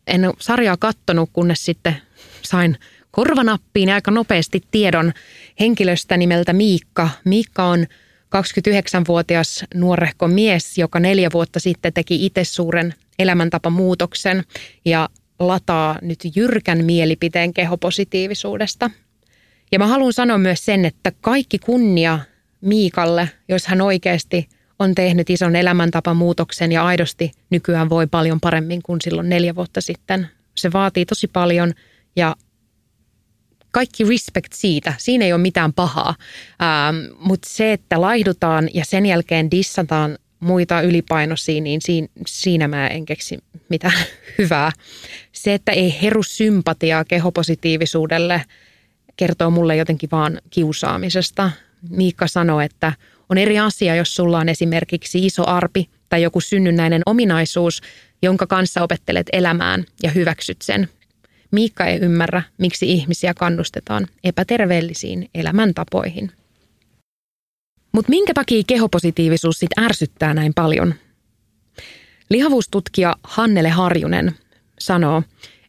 en 0.07 0.25
ole 0.25 0.33
sarjaa 0.39 0.77
kattonut, 0.77 1.29
kunnes 1.33 1.65
sitten 1.65 2.01
sain 2.41 2.77
korvanappiin 3.11 3.89
aika 3.89 4.11
nopeasti 4.11 4.61
tiedon 4.71 5.13
henkilöstä 5.59 6.17
nimeltä 6.17 6.53
Miikka. 6.53 7.09
Miikka 7.25 7.63
on 7.63 7.87
29-vuotias 8.35 9.63
nuorehko 9.75 10.27
mies, 10.27 10.77
joka 10.77 10.99
neljä 10.99 11.29
vuotta 11.33 11.59
sitten 11.59 11.93
teki 11.93 12.25
itse 12.25 12.43
suuren 12.43 12.93
elämäntapamuutoksen 13.19 14.43
ja 14.85 15.09
lataa 15.39 15.99
nyt 16.01 16.19
jyrkän 16.35 16.85
mielipiteen 16.85 17.53
kehopositiivisuudesta– 17.53 18.89
ja 19.71 19.79
mä 19.79 19.87
haluan 19.87 20.13
sanoa 20.13 20.37
myös 20.37 20.65
sen, 20.65 20.85
että 20.85 21.11
kaikki 21.21 21.59
kunnia 21.59 22.19
Miikalle, 22.61 23.29
jos 23.49 23.67
hän 23.67 23.81
oikeasti 23.81 24.49
on 24.79 24.95
tehnyt 24.95 25.29
ison 25.29 25.55
elämäntapamuutoksen 25.55 26.71
ja 26.71 26.85
aidosti 26.85 27.31
nykyään 27.49 27.89
voi 27.89 28.07
paljon 28.07 28.39
paremmin 28.39 28.81
kuin 28.81 29.01
silloin 29.01 29.29
neljä 29.29 29.55
vuotta 29.55 29.81
sitten. 29.81 30.27
Se 30.55 30.73
vaatii 30.73 31.05
tosi 31.05 31.27
paljon 31.27 31.73
ja 32.15 32.35
kaikki 33.71 34.03
respect 34.03 34.53
siitä. 34.53 34.93
Siinä 34.97 35.25
ei 35.25 35.33
ole 35.33 35.41
mitään 35.41 35.73
pahaa. 35.73 36.15
Ähm, 36.61 36.95
Mutta 37.19 37.49
se, 37.51 37.73
että 37.73 38.01
laihdutaan 38.01 38.69
ja 38.73 38.85
sen 38.85 39.05
jälkeen 39.05 39.51
dissataan 39.51 40.17
muita 40.39 40.81
ylipainoisia, 40.81 41.61
niin 41.61 41.81
siinä, 42.27 42.67
mä 42.67 42.87
en 42.87 43.05
keksi 43.05 43.37
mitään 43.69 44.05
hyvää. 44.37 44.71
Se, 45.31 45.53
että 45.53 45.71
ei 45.71 46.01
heru 46.01 46.23
sympatiaa 46.23 47.05
kehopositiivisuudelle– 47.05 48.41
kertoo 49.17 49.49
mulle 49.49 49.75
jotenkin 49.75 50.11
vaan 50.11 50.41
kiusaamisesta. 50.49 51.51
Miikka 51.89 52.27
sanoi, 52.27 52.65
että 52.65 52.93
on 53.29 53.37
eri 53.37 53.59
asia, 53.59 53.95
jos 53.95 54.15
sulla 54.15 54.39
on 54.39 54.49
esimerkiksi 54.49 55.25
iso 55.25 55.47
arpi 55.47 55.89
tai 56.09 56.21
joku 56.21 56.41
synnynnäinen 56.41 57.01
ominaisuus, 57.05 57.81
jonka 58.21 58.47
kanssa 58.47 58.83
opettelet 58.83 59.27
elämään 59.33 59.85
ja 60.03 60.11
hyväksyt 60.11 60.61
sen. 60.61 60.89
Miikka 61.51 61.85
ei 61.85 61.99
ymmärrä, 61.99 62.43
miksi 62.57 62.91
ihmisiä 62.91 63.33
kannustetaan 63.33 64.07
epäterveellisiin 64.23 65.29
elämäntapoihin. 65.35 66.31
Mutta 67.97 68.09
minkä 68.09 68.33
takia 68.33 68.63
kehopositiivisuus 68.67 69.59
sit 69.59 69.79
ärsyttää 69.79 70.33
näin 70.33 70.53
paljon? 70.53 70.93
Lihavuustutkija 72.29 73.15
Hannele 73.23 73.69
Harjunen 73.69 74.35
sanoo, 74.79 75.23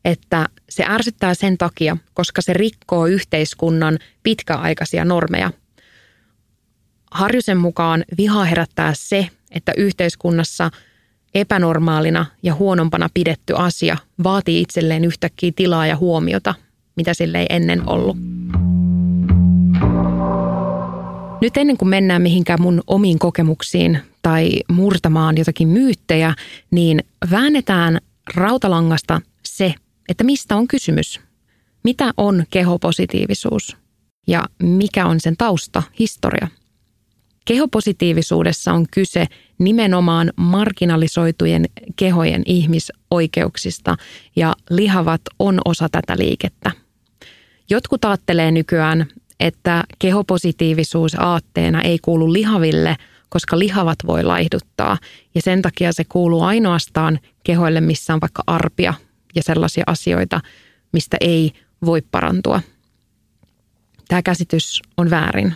että 0.05 0.49
se 0.69 0.85
ärsyttää 0.89 1.35
sen 1.35 1.59
takia, 1.59 1.97
koska 2.15 2.43
se 2.43 2.53
rikkoo 2.53 3.07
yhteiskunnan 3.07 3.99
pitkäaikaisia 4.23 5.05
normeja. 5.05 5.51
Harjusen 7.11 7.59
mukaan 7.59 8.05
viha 8.19 8.45
herättää 8.45 8.93
se, 8.95 9.29
että 9.51 9.73
yhteiskunnassa 9.77 10.71
epänormaalina 11.35 12.27
ja 12.43 12.55
huonompana 12.55 13.09
pidetty 13.15 13.55
asia 13.57 13.97
vaatii 14.25 14.61
itselleen 14.61 15.05
yhtäkkiä 15.05 15.53
tilaa 15.57 15.87
ja 15.87 15.97
huomiota, 15.97 16.55
mitä 16.97 17.15
sille 17.15 17.39
ei 17.41 17.47
ennen 17.51 17.89
ollut. 17.89 18.17
Nyt 21.41 21.57
ennen 21.57 21.77
kuin 21.77 21.89
mennään 21.89 22.23
mihinkään 22.23 22.63
mun 22.63 22.83
omiin 22.87 23.19
kokemuksiin 23.19 23.99
tai 24.23 24.51
murtamaan 24.69 25.39
jotakin 25.39 25.69
myyttejä, 25.69 26.35
niin 26.71 27.05
väännetään 27.31 27.99
rautalangasta 28.35 29.21
se, 29.45 29.75
että 30.09 30.25
mistä 30.25 30.57
on 30.57 30.69
kysymys. 30.69 31.21
Mitä 31.85 32.11
on 32.17 32.45
kehopositiivisuus 32.51 33.77
ja 34.27 34.45
mikä 34.63 35.07
on 35.07 35.21
sen 35.21 35.37
tausta, 35.37 35.83
historia? 35.99 36.49
Kehopositiivisuudessa 37.45 38.73
on 38.73 38.87
kyse 38.91 39.27
nimenomaan 39.59 40.33
marginalisoitujen 40.37 41.65
kehojen 41.97 42.43
ihmisoikeuksista 42.47 43.97
ja 44.37 44.55
lihavat 44.71 45.21
on 45.39 45.61
osa 45.65 45.89
tätä 45.89 46.19
liikettä. 46.19 46.71
Jotkut 47.71 48.05
ajattelee 48.05 48.51
nykyään, 48.51 49.07
että 49.41 49.85
kehopositiivisuus 49.99 51.15
aatteena 51.19 51.83
ei 51.83 51.99
kuulu 51.99 52.33
lihaville, 52.33 52.97
koska 53.29 53.59
lihavat 53.59 53.99
voi 54.07 54.25
laihduttaa 54.25 54.99
ja 55.35 55.43
sen 55.43 55.63
takia 55.63 55.93
se 55.93 56.05
kuuluu 56.05 56.43
ainoastaan 56.43 57.19
kehoille, 57.45 57.81
missä 57.81 58.15
on 58.15 58.21
vaikka 58.21 58.43
arpia 58.47 58.95
ja 59.35 59.43
sellaisia 59.43 59.85
asioita, 59.87 60.41
mistä 60.93 61.17
ei 61.21 61.53
voi 61.85 62.03
parantua. 62.03 62.61
Tämä 64.09 64.23
käsitys 64.23 64.83
on 64.97 65.11
väärin. 65.11 65.55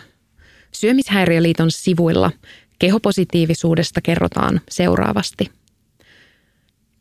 Syömishäiriöliiton 0.71 1.71
sivuilla 1.71 2.31
kehopositiivisuudesta 2.79 4.01
kerrotaan 4.01 4.61
seuraavasti. 4.69 5.51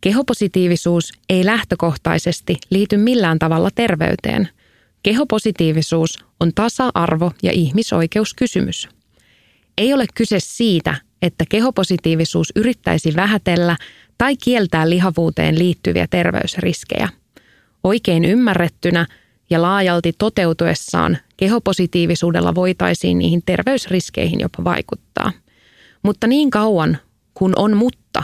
Kehopositiivisuus 0.00 1.12
ei 1.28 1.44
lähtökohtaisesti 1.44 2.56
liity 2.70 2.96
millään 2.96 3.38
tavalla 3.38 3.70
terveyteen. 3.74 4.48
Kehopositiivisuus 5.02 6.18
on 6.40 6.52
tasa-arvo- 6.54 7.32
ja 7.42 7.52
ihmisoikeuskysymys. 7.52 8.88
Ei 9.78 9.94
ole 9.94 10.04
kyse 10.14 10.40
siitä, 10.40 10.94
että 11.22 11.44
kehopositiivisuus 11.48 12.52
yrittäisi 12.56 13.16
vähätellä 13.16 13.76
tai 14.18 14.36
kieltää 14.36 14.90
lihavuuteen 14.90 15.58
liittyviä 15.58 16.06
terveysriskejä. 16.10 17.08
Oikein 17.84 18.24
ymmärrettynä 18.24 19.06
ja 19.50 19.62
laajalti 19.62 20.12
toteutuessaan 20.18 21.18
kehopositiivisuudella 21.36 22.54
voitaisiin 22.54 23.18
niihin 23.18 23.42
terveysriskeihin 23.46 24.40
jopa 24.40 24.64
vaikuttaa. 24.64 25.32
Mutta 26.02 26.26
niin 26.26 26.50
kauan 26.50 26.98
kun 27.34 27.52
on 27.56 27.76
mutta, 27.76 28.22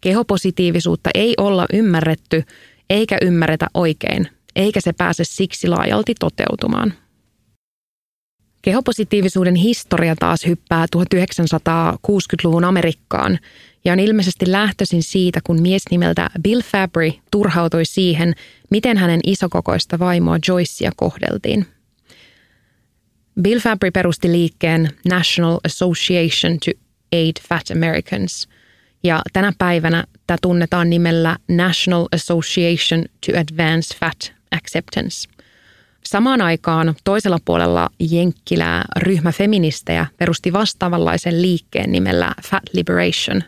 kehopositiivisuutta 0.00 1.10
ei 1.14 1.34
olla 1.38 1.66
ymmärretty 1.72 2.44
eikä 2.90 3.18
ymmärretä 3.22 3.66
oikein, 3.74 4.28
eikä 4.56 4.80
se 4.80 4.92
pääse 4.92 5.24
siksi 5.24 5.68
laajalti 5.68 6.14
toteutumaan. 6.20 6.94
Kehopositiivisuuden 8.62 9.54
historia 9.54 10.16
taas 10.16 10.46
hyppää 10.46 10.86
1960-luvun 10.96 12.64
Amerikkaan 12.64 13.38
ja 13.84 13.92
on 13.92 14.00
ilmeisesti 14.00 14.52
lähtöisin 14.52 15.02
siitä, 15.02 15.40
kun 15.44 15.62
mies 15.62 15.82
nimeltä 15.90 16.30
Bill 16.42 16.62
Fabry 16.62 17.12
turhautui 17.30 17.84
siihen, 17.84 18.34
miten 18.70 18.96
hänen 18.96 19.20
isokokoista 19.26 19.98
vaimoa 19.98 20.38
Joycea 20.48 20.90
kohdeltiin. 20.96 21.66
Bill 23.42 23.60
Fabry 23.60 23.90
perusti 23.90 24.32
liikkeen 24.32 24.88
National 25.04 25.58
Association 25.64 26.58
to 26.64 26.70
Aid 27.12 27.36
Fat 27.48 27.70
Americans, 27.70 28.48
ja 29.04 29.22
tänä 29.32 29.52
päivänä 29.58 30.04
tämä 30.26 30.38
tunnetaan 30.42 30.90
nimellä 30.90 31.36
National 31.48 32.06
Association 32.14 33.04
to 33.26 33.32
Advance 33.38 33.96
Fat 33.98 34.39
Acceptance– 34.56 35.28
Samaan 36.04 36.40
aikaan 36.40 36.94
toisella 37.04 37.38
puolella 37.44 37.90
Jenkkilää 38.10 38.84
ryhmä 38.96 39.32
feministejä 39.32 40.06
perusti 40.16 40.52
vastaavanlaisen 40.52 41.42
liikkeen 41.42 41.92
nimellä 41.92 42.34
Fat 42.48 42.62
Liberation. 42.72 43.42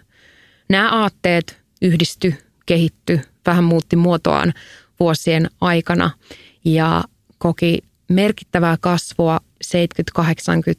Nämä 0.68 0.90
aatteet 0.90 1.62
yhdisty, 1.82 2.34
kehitty, 2.66 3.20
vähän 3.46 3.64
muutti 3.64 3.96
muotoaan 3.96 4.52
vuosien 5.00 5.50
aikana 5.60 6.10
ja 6.64 7.04
koki 7.38 7.78
merkittävää 8.08 8.76
kasvua 8.80 9.40
70-, 9.64 10.22
80- 10.22 10.24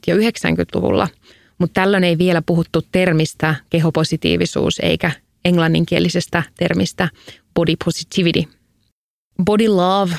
ja 0.08 0.16
90-luvulla, 0.16 1.08
mutta 1.58 1.82
tällöin 1.82 2.04
ei 2.04 2.18
vielä 2.18 2.42
puhuttu 2.46 2.82
termistä 2.92 3.56
kehopositiivisuus 3.70 4.80
eikä 4.80 5.12
englanninkielisestä 5.46 6.44
termistä 6.58 7.10
body 7.56 7.74
positivity. 7.86 8.44
Body 9.42 9.68
love 9.68 10.16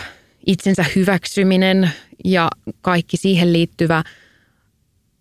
itsensä 0.46 0.84
hyväksyminen 0.96 1.90
ja 2.24 2.50
kaikki 2.80 3.16
siihen 3.16 3.52
liittyvä 3.52 4.02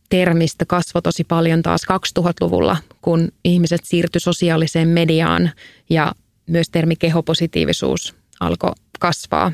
termistä 0.09 0.65
kasvoi 0.65 1.01
tosi 1.01 1.23
paljon 1.23 1.62
taas 1.62 1.81
2000-luvulla, 2.19 2.77
kun 3.01 3.31
ihmiset 3.43 3.81
siirtyi 3.83 4.21
sosiaaliseen 4.21 4.88
mediaan 4.88 5.51
ja 5.89 6.12
myös 6.47 6.69
termi 6.69 6.95
kehopositiivisuus 6.95 8.15
alkoi 8.39 8.71
kasvaa 9.00 9.51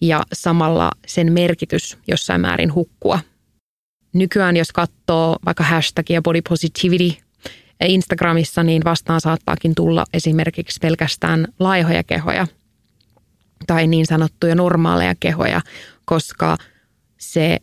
ja 0.00 0.22
samalla 0.32 0.90
sen 1.06 1.32
merkitys 1.32 1.98
jossain 2.08 2.40
määrin 2.40 2.74
hukkua. 2.74 3.20
Nykyään 4.12 4.56
jos 4.56 4.72
katsoo 4.72 5.36
vaikka 5.44 5.64
hashtagia 5.64 6.22
body 6.22 6.42
positivity 6.48 7.22
Instagramissa, 7.84 8.62
niin 8.62 8.84
vastaan 8.84 9.20
saattaakin 9.20 9.74
tulla 9.74 10.04
esimerkiksi 10.12 10.78
pelkästään 10.82 11.48
laihoja 11.58 12.02
kehoja– 12.02 12.46
tai 13.66 13.86
niin 13.86 14.06
sanottuja 14.06 14.54
normaaleja 14.54 15.14
kehoja, 15.20 15.60
koska 16.04 16.56
se 17.18 17.58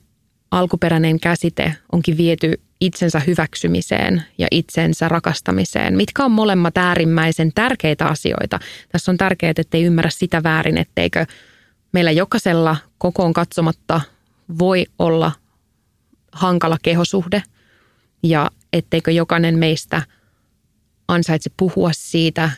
alkuperäinen 0.52 1.20
käsite 1.20 1.76
onkin 1.92 2.18
viety 2.18 2.62
itsensä 2.82 3.22
hyväksymiseen 3.28 4.24
ja 4.38 4.48
itsensä 4.52 5.10
rakastamiseen, 5.10 5.98
mitkä 5.98 6.26
on 6.26 6.32
molemmat 6.32 6.78
äärimmäisen 6.78 7.52
tärkeitä 7.56 8.06
asioita. 8.06 8.60
Tässä 8.92 9.12
on 9.12 9.18
tärkeää, 9.18 9.54
ettei 9.58 9.84
ymmärrä 9.84 10.10
sitä 10.10 10.44
väärin, 10.44 10.78
etteikö 10.78 11.26
meillä 11.92 12.12
jokaisella 12.12 12.78
kokoon 12.98 13.34
katsomatta 13.34 14.02
voi 14.60 14.86
olla 15.00 15.32
hankala 16.32 16.78
kehosuhde 16.82 17.44
ja 18.24 18.52
etteikö 18.74 19.12
jokainen 19.12 19.60
meistä 19.60 20.02
ansaitse 21.08 21.52
puhua 21.58 21.90
siitä, 21.94 22.52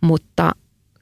mutta 0.00 0.52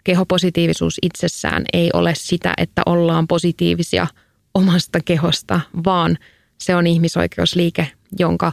kehopositiivisuus 0.08 0.98
itsessään 1.02 1.64
ei 1.72 1.90
ole 1.94 2.14
sitä, 2.14 2.54
että 2.56 2.82
ollaan 2.86 3.28
positiivisia 3.28 4.06
omasta 4.54 5.00
kehosta, 5.04 5.60
vaan 5.84 6.18
se 6.58 6.76
on 6.76 6.86
ihmisoikeusliike, 6.86 7.90
jonka 8.18 8.52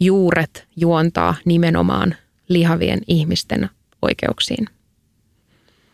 juuret 0.00 0.68
juontaa 0.76 1.34
nimenomaan 1.44 2.14
lihavien 2.48 2.98
ihmisten 3.06 3.70
oikeuksiin. 4.02 4.66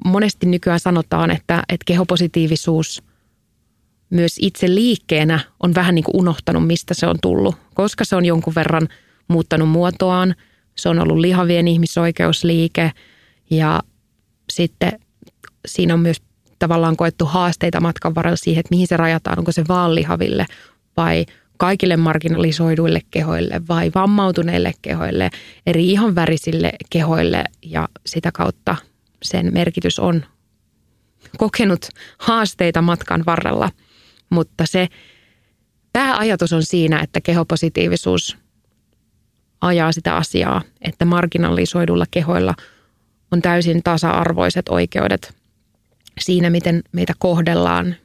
Monesti 0.04 0.46
nykyään 0.46 0.80
sanotaan, 0.80 1.30
että, 1.30 1.62
että 1.68 1.84
kehopositiivisuus 1.84 3.02
myös 4.10 4.36
itse 4.40 4.74
liikkeenä 4.74 5.40
on 5.62 5.74
vähän 5.74 5.94
niin 5.94 6.04
kuin 6.04 6.16
unohtanut, 6.16 6.66
mistä 6.66 6.94
se 6.94 7.06
on 7.06 7.16
tullut, 7.22 7.56
koska 7.74 8.04
se 8.04 8.16
on 8.16 8.24
jonkun 8.24 8.54
verran 8.54 8.88
muuttanut 9.28 9.68
muotoaan. 9.68 10.34
Se 10.74 10.88
on 10.88 10.98
ollut 10.98 11.18
lihavien 11.18 11.68
ihmisoikeusliike 11.68 12.92
ja 13.50 13.82
sitten 14.52 15.03
siinä 15.66 15.94
on 15.94 16.00
myös 16.00 16.22
tavallaan 16.58 16.96
koettu 16.96 17.24
haasteita 17.24 17.80
matkan 17.80 18.14
varrella 18.14 18.36
siihen, 18.36 18.60
että 18.60 18.74
mihin 18.74 18.86
se 18.86 18.96
rajataan, 18.96 19.38
onko 19.38 19.52
se 19.52 19.64
vaan 19.68 19.94
lihaville 19.94 20.46
vai 20.96 21.26
kaikille 21.56 21.96
marginalisoiduille 21.96 23.00
kehoille 23.10 23.60
vai 23.68 23.92
vammautuneille 23.94 24.72
kehoille, 24.82 25.30
eri 25.66 25.90
ihonvärisille 25.90 26.72
kehoille 26.90 27.44
ja 27.62 27.88
sitä 28.06 28.30
kautta 28.32 28.76
sen 29.22 29.50
merkitys 29.52 29.98
on 29.98 30.24
kokenut 31.36 31.88
haasteita 32.18 32.82
matkan 32.82 33.22
varrella. 33.26 33.70
Mutta 34.30 34.66
se 34.66 34.88
pääajatus 35.92 36.52
on 36.52 36.62
siinä, 36.62 37.00
että 37.00 37.20
kehopositiivisuus 37.20 38.36
ajaa 39.60 39.92
sitä 39.92 40.16
asiaa, 40.16 40.62
että 40.80 41.04
marginalisoidulla 41.04 42.04
kehoilla– 42.10 42.54
on 43.34 43.42
täysin 43.42 43.82
tasa-arvoiset 43.82 44.68
oikeudet 44.68 45.34
siinä, 46.20 46.50
miten 46.50 46.82
meitä 46.92 47.12
kohdellaan, 47.18 47.96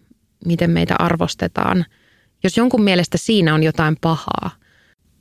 miten 0.46 0.72
meitä 0.72 0.96
arvostetaan. 1.00 1.86
Jos 2.44 2.58
jonkun 2.58 2.84
mielestä 2.84 3.18
siinä 3.18 3.54
on 3.54 3.64
jotain 3.64 3.98
pahaa, 4.02 4.52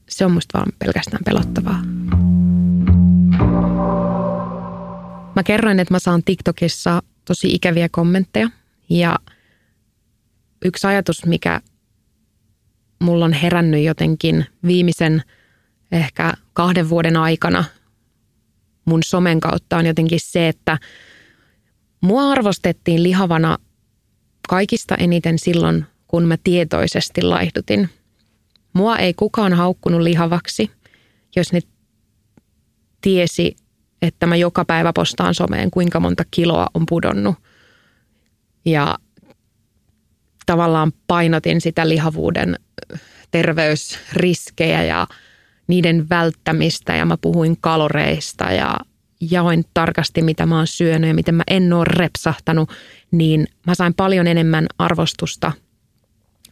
se 0.08 0.24
on 0.24 0.32
musta 0.32 0.58
vaan 0.58 0.72
pelkästään 0.78 1.24
pelottavaa. 1.24 1.82
Mä 5.36 5.42
kerroin, 5.42 5.80
että 5.80 5.94
mä 5.94 5.98
saan 5.98 6.22
TikTokissa 6.24 7.02
tosi 7.24 7.54
ikäviä 7.54 7.88
kommentteja 7.90 8.50
ja 8.90 9.18
yksi 10.64 10.86
ajatus, 10.86 11.26
mikä 11.26 11.60
mulla 12.98 13.24
on 13.24 13.32
herännyt 13.32 13.84
jotenkin 13.84 14.46
viimeisen 14.66 15.22
ehkä 15.92 16.32
kahden 16.52 16.88
vuoden 16.88 17.16
aikana 17.16 17.64
mun 18.88 19.02
somen 19.02 19.40
kautta 19.40 19.76
on 19.76 19.86
jotenkin 19.86 20.18
se, 20.22 20.48
että 20.48 20.78
mua 22.00 22.30
arvostettiin 22.30 23.02
lihavana 23.02 23.58
kaikista 24.48 24.94
eniten 24.94 25.38
silloin, 25.38 25.86
kun 26.06 26.24
mä 26.24 26.36
tietoisesti 26.44 27.22
laihdutin. 27.22 27.88
Mua 28.72 28.96
ei 28.96 29.14
kukaan 29.14 29.52
haukkunut 29.52 30.00
lihavaksi, 30.00 30.70
jos 31.36 31.52
ne 31.52 31.60
tiesi, 33.00 33.56
että 34.02 34.26
mä 34.26 34.36
joka 34.36 34.64
päivä 34.64 34.92
postaan 34.92 35.34
someen, 35.34 35.70
kuinka 35.70 36.00
monta 36.00 36.24
kiloa 36.30 36.66
on 36.74 36.86
pudonnut. 36.88 37.36
Ja 38.64 38.98
tavallaan 40.46 40.92
painotin 41.06 41.60
sitä 41.60 41.88
lihavuuden 41.88 42.56
terveysriskejä 43.30 44.84
ja 44.84 45.06
niiden 45.66 46.08
välttämistä 46.08 46.96
ja 46.96 47.04
mä 47.04 47.16
puhuin 47.16 47.56
kaloreista 47.60 48.44
ja 48.44 48.76
jaoin 49.20 49.64
tarkasti, 49.74 50.22
mitä 50.22 50.46
mä 50.46 50.56
oon 50.56 50.66
syönyt 50.66 51.08
ja 51.08 51.14
miten 51.14 51.34
mä 51.34 51.42
en 51.46 51.72
ole 51.72 51.84
repsahtanut, 51.88 52.70
niin 53.10 53.46
mä 53.66 53.74
sain 53.74 53.94
paljon 53.94 54.26
enemmän 54.26 54.66
arvostusta 54.78 55.52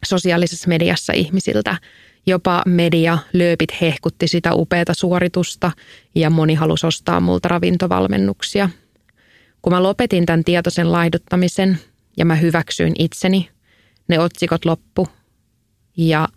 sosiaalisessa 0.05 0.67
mediassa 0.67 1.13
ihmisiltä. 1.13 1.77
Jopa 2.25 2.63
media 2.65 3.17
lööpit 3.33 3.81
hehkutti 3.81 4.27
sitä 4.27 4.53
upeata 4.53 4.93
suoritusta 4.93 5.71
ja 6.15 6.29
moni 6.29 6.53
halusi 6.53 6.87
ostaa 6.87 7.19
multa 7.19 7.47
ravintovalmennuksia. 7.47 8.69
Kun 9.61 9.73
mä 9.73 9.83
lopetin 9.83 10.25
tämän 10.25 10.43
tietoisen 10.43 10.91
laiduttamisen 10.91 11.79
ja 12.17 12.25
mä 12.25 12.35
hyväksyin 12.35 12.93
itseni, 12.99 13.49
ne 14.07 14.19
otsikot 14.19 14.65
loppu 14.65 15.07
ja 15.97 16.27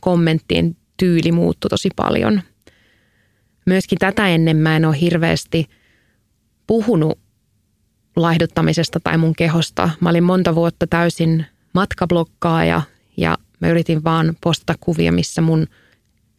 kommenttien 0.00 0.76
tyyli 0.96 1.32
muuttui 1.32 1.68
tosi 1.68 1.88
paljon. 1.96 2.42
Myöskin 3.68 3.98
tätä 3.98 4.28
ennen 4.28 4.56
mä 4.56 4.76
en 4.76 4.84
ole 4.84 5.00
hirveästi 5.00 5.66
puhunut 6.66 7.18
laihduttamisesta 8.16 9.00
tai 9.04 9.18
mun 9.18 9.34
kehosta. 9.34 9.90
Mä 10.00 10.08
olin 10.08 10.24
monta 10.24 10.54
vuotta 10.54 10.86
täysin 10.86 11.46
matkablokkaaja 11.74 12.82
ja 13.16 13.38
mä 13.60 13.68
yritin 13.68 14.04
vaan 14.04 14.36
postata 14.40 14.74
kuvia, 14.80 15.12
missä 15.12 15.42
mun 15.42 15.66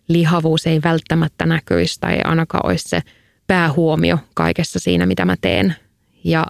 lihavuus 0.07 0.67
ei 0.67 0.81
välttämättä 0.83 1.45
näkyisi 1.45 1.99
tai 1.99 2.21
ainakaan 2.23 2.65
olisi 2.65 2.89
se 2.89 3.01
päähuomio 3.47 4.19
kaikessa 4.33 4.79
siinä, 4.79 5.05
mitä 5.05 5.25
mä 5.25 5.35
teen. 5.41 5.75
Ja 6.23 6.45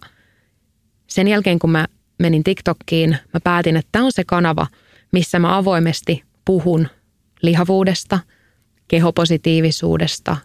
sen 1.08 1.28
jälkeen, 1.28 1.60
kun 1.60 1.72
mä 1.72 1.88
menin 2.20 2.44
TikTokkiin, 2.44 3.10
mä 3.10 3.40
päätin, 3.44 3.78
että 3.78 3.90
tämä 3.92 4.06
on 4.06 4.12
se 4.12 4.24
kanava, 4.24 4.68
missä 5.12 5.40
mä 5.40 5.58
avoimesti 5.58 6.24
puhun 6.46 6.88
lihavuudesta, 7.42 8.20
kehopositiivisuudesta 8.88 10.38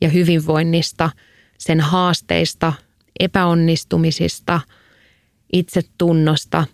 ja 0.00 0.08
hyvinvoinnista, 0.08 1.10
sen 1.58 1.80
haasteista, 1.80 2.72
epäonnistumisista, 3.20 4.60
itsetunnosta, 5.52 6.64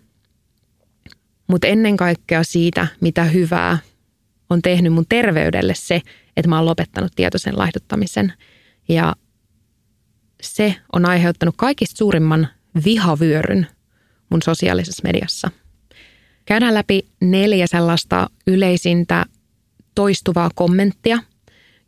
mutta 1.47 1.67
ennen 1.67 1.97
kaikkea 1.97 2.43
siitä, 2.43 2.87
mitä 3.01 3.23
hyvää 3.23 3.77
on 4.49 4.61
tehnyt 4.61 4.93
mun 4.93 5.05
terveydelle 5.09 5.73
se, 5.75 6.01
että 6.37 6.49
mä 6.49 6.55
oon 6.55 6.65
lopettanut 6.65 7.11
tietoisen 7.15 7.57
laihduttamisen. 7.57 8.33
Ja 8.89 9.15
se 10.41 10.75
on 10.93 11.05
aiheuttanut 11.05 11.55
kaikista 11.57 11.97
suurimman 11.97 12.47
vihavyöryn 12.85 13.67
mun 14.29 14.41
sosiaalisessa 14.41 15.03
mediassa. 15.03 15.51
Käydään 16.45 16.73
läpi 16.73 17.07
neljä 17.21 17.67
sellaista 17.67 18.29
yleisintä 18.47 19.25
toistuvaa 19.95 20.49
kommenttia 20.55 21.19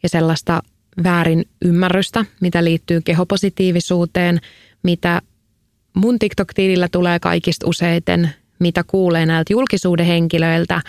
ja 0.04 0.10
sellaista 0.10 0.62
väärin 1.04 1.46
ymmärrystä, 1.66 2.26
mitä 2.42 2.64
liittyy 2.64 3.02
kehopositiivisuuteen, 3.02 4.42
mitä 4.84 5.22
mun 5.94 6.20
TikTok-tilillä 6.20 6.88
tulee 6.92 7.20
kaikista 7.20 7.68
useiten, 7.68 8.30
mitä 8.60 8.84
kuulee 8.84 9.26
näiltä 9.26 9.54
julkisuuden 9.54 10.06
henkilöiltä 10.06 10.82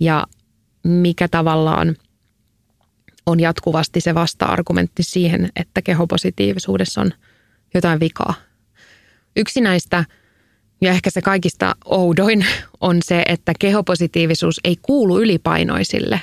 ja 0.00 0.26
mikä 0.84 1.28
tavallaan 1.28 1.96
on 3.26 3.40
jatkuvasti 3.40 4.00
se 4.00 4.14
vasta-argumentti 4.14 5.02
siihen, 5.02 5.48
että 5.56 5.82
kehopositiivisuudessa 5.82 7.00
on 7.00 7.12
jotain 7.74 8.00
vikaa. 8.00 8.34
Yksi 9.36 9.60
näistä 9.60 10.04
ja 10.80 10.90
ehkä 10.90 11.10
se 11.10 11.22
kaikista 11.22 11.76
oudoin 11.84 12.46
on 12.80 12.96
se, 13.04 13.22
että 13.28 13.52
kehopositiivisuus 13.58 14.60
ei 14.64 14.76
kuulu 14.82 15.20
ylipainoisille. 15.20 16.20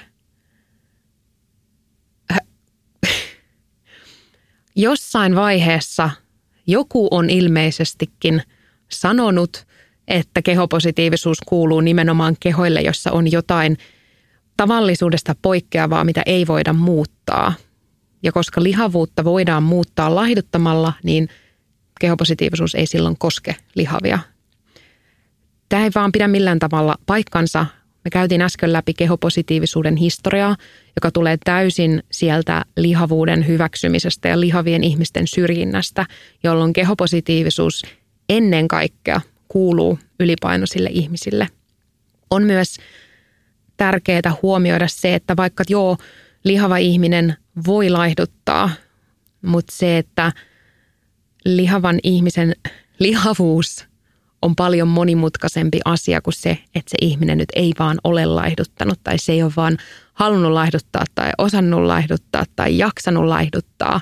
Jossain 4.75 5.35
vaiheessa 5.35 6.09
joku 6.67 7.07
on 7.11 7.29
ilmeisestikin 7.29 8.41
sanonut, 8.91 9.65
että 10.07 10.41
kehopositiivisuus 10.41 11.37
kuuluu 11.45 11.81
nimenomaan 11.81 12.35
kehoille, 12.39 12.81
jossa 12.81 13.11
on 13.11 13.31
jotain 13.31 13.77
tavallisuudesta 14.57 15.35
poikkeavaa, 15.41 16.03
mitä 16.03 16.23
ei 16.25 16.47
voida 16.47 16.73
muuttaa. 16.73 17.53
Ja 18.23 18.31
koska 18.31 18.63
lihavuutta 18.63 19.23
voidaan 19.23 19.63
muuttaa 19.63 20.15
laihduttamalla, 20.15 20.93
niin 21.03 21.29
kehopositiivisuus 21.99 22.75
ei 22.75 22.85
silloin 22.85 23.17
koske 23.17 23.55
lihavia. 23.75 24.19
Tämä 25.69 25.83
ei 25.83 25.91
vaan 25.95 26.11
pidä 26.11 26.27
millään 26.27 26.59
tavalla 26.59 26.95
paikkansa. 27.05 27.65
Me 28.05 28.09
käytiin 28.11 28.41
äsken 28.41 28.73
läpi 28.73 28.93
kehopositiivisuuden 28.93 29.95
historiaa, 29.95 30.55
joka 30.95 31.11
tulee 31.11 31.37
täysin 31.43 32.03
sieltä 32.11 32.65
lihavuuden 32.77 33.47
hyväksymisestä 33.47 34.29
ja 34.29 34.39
lihavien 34.39 34.83
ihmisten 34.83 35.27
syrjinnästä, 35.27 36.05
jolloin 36.43 36.73
kehopositiivisuus 36.73 37.81
ennen 38.29 38.67
kaikkea 38.67 39.21
kuuluu 39.47 39.99
ylipainoisille 40.19 40.89
ihmisille. 40.91 41.47
On 42.29 42.43
myös 42.43 42.77
tärkeää 43.77 44.33
huomioida 44.41 44.87
se, 44.87 45.15
että 45.15 45.35
vaikka 45.37 45.63
joo, 45.69 45.97
lihava 46.43 46.77
ihminen 46.77 47.37
voi 47.67 47.89
laihduttaa, 47.89 48.69
mutta 49.41 49.75
se, 49.75 49.97
että 49.97 50.31
lihavan 51.45 51.99
ihmisen 52.03 52.55
lihavuus 52.99 53.87
on 54.41 54.55
paljon 54.55 54.87
monimutkaisempi 54.87 55.79
asia 55.85 56.21
kuin 56.21 56.33
se, 56.33 56.49
että 56.75 56.89
se 56.91 56.97
ihminen 57.01 57.37
nyt 57.37 57.49
ei 57.55 57.73
vaan 57.79 57.97
ole 58.03 58.25
laihduttanut 58.25 58.99
tai 59.03 59.19
se 59.19 59.31
ei 59.31 59.43
ole 59.43 59.51
vaan 59.55 59.77
halunnut 60.13 60.51
laihduttaa 60.51 61.03
tai 61.15 61.31
osannut 61.37 61.83
laihduttaa 61.83 62.43
tai 62.55 62.77
jaksanut 62.77 63.25
laihduttaa, 63.25 64.01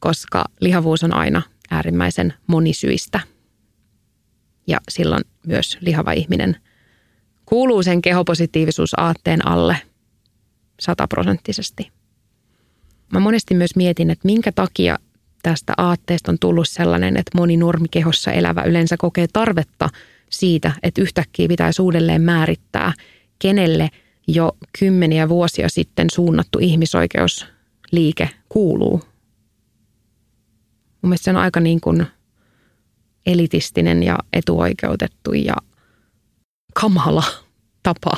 koska 0.00 0.44
lihavuus 0.60 1.04
on 1.04 1.14
aina 1.14 1.42
äärimmäisen 1.70 2.34
monisyistä. 2.46 3.20
Ja 4.66 4.78
silloin 4.88 5.24
myös 5.46 5.78
lihava 5.80 6.12
ihminen 6.12 6.56
kuuluu 7.46 7.82
sen 7.82 8.02
kehopositiivisuusaatteen 8.02 9.46
alle 9.46 9.76
sataprosenttisesti. 10.80 11.90
Mä 13.12 13.20
monesti 13.20 13.54
myös 13.54 13.76
mietin, 13.76 14.10
että 14.10 14.26
minkä 14.26 14.52
takia 14.52 14.98
tästä 15.44 15.72
aatteesta 15.76 16.32
on 16.32 16.38
tullut 16.40 16.68
sellainen, 16.68 17.16
että 17.16 17.38
moni 17.38 17.56
normikehossa 17.56 18.32
elävä 18.32 18.62
yleensä 18.62 18.96
kokee 18.96 19.26
tarvetta 19.32 19.88
siitä, 20.30 20.72
että 20.82 21.02
yhtäkkiä 21.02 21.48
pitäisi 21.48 21.82
uudelleen 21.82 22.22
määrittää, 22.22 22.92
kenelle 23.38 23.90
jo 24.26 24.56
kymmeniä 24.78 25.28
vuosia 25.28 25.68
sitten 25.68 26.06
suunnattu 26.12 26.58
ihmisoikeusliike 26.60 28.30
kuuluu. 28.48 29.02
Mun 31.02 31.08
mielestä 31.08 31.24
se 31.24 31.30
on 31.30 31.36
aika 31.36 31.60
niin 31.60 31.80
kuin 31.80 32.06
elitistinen 33.26 34.02
ja 34.02 34.18
etuoikeutettu 34.32 35.32
ja 35.32 35.54
kamala 36.74 37.24
tapa 37.82 38.12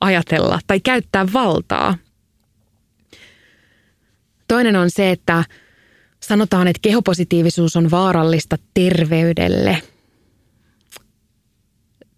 ajatella 0.00 0.60
tai 0.66 0.80
käyttää 0.80 1.26
valtaa. 1.32 1.98
Toinen 4.48 4.76
on 4.76 4.90
se, 4.90 5.10
että 5.10 5.44
Sanotaan, 6.22 6.68
että 6.68 6.80
kehopositiivisuus 6.82 7.76
on 7.76 7.90
vaarallista 7.90 8.56
terveydelle. 8.74 9.82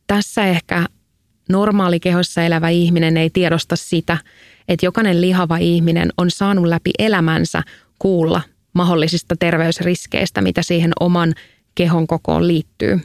Tässä 0.07 0.47
ehkä 0.47 0.87
normaali 1.49 2.01
kehossa 2.01 2.43
elävä 2.43 2.69
ihminen 2.69 3.17
ei 3.17 3.31
tiedosta 3.31 3.77
sitä, 3.77 4.19
että 4.69 4.87
jokainen 4.87 5.21
lihava 5.21 5.57
ihminen 5.57 6.09
on 6.17 6.31
saanut 6.31 6.67
läpi 6.67 6.91
elämänsä 6.99 7.63
kuulla 7.99 8.43
mahdollisista 8.73 9.35
terveysriskeistä, 9.39 10.41
mitä 10.41 10.63
siihen 10.63 10.93
oman 11.01 11.35
kehon 11.75 12.07
kokoon 12.07 12.49
liittyy. 12.49 13.01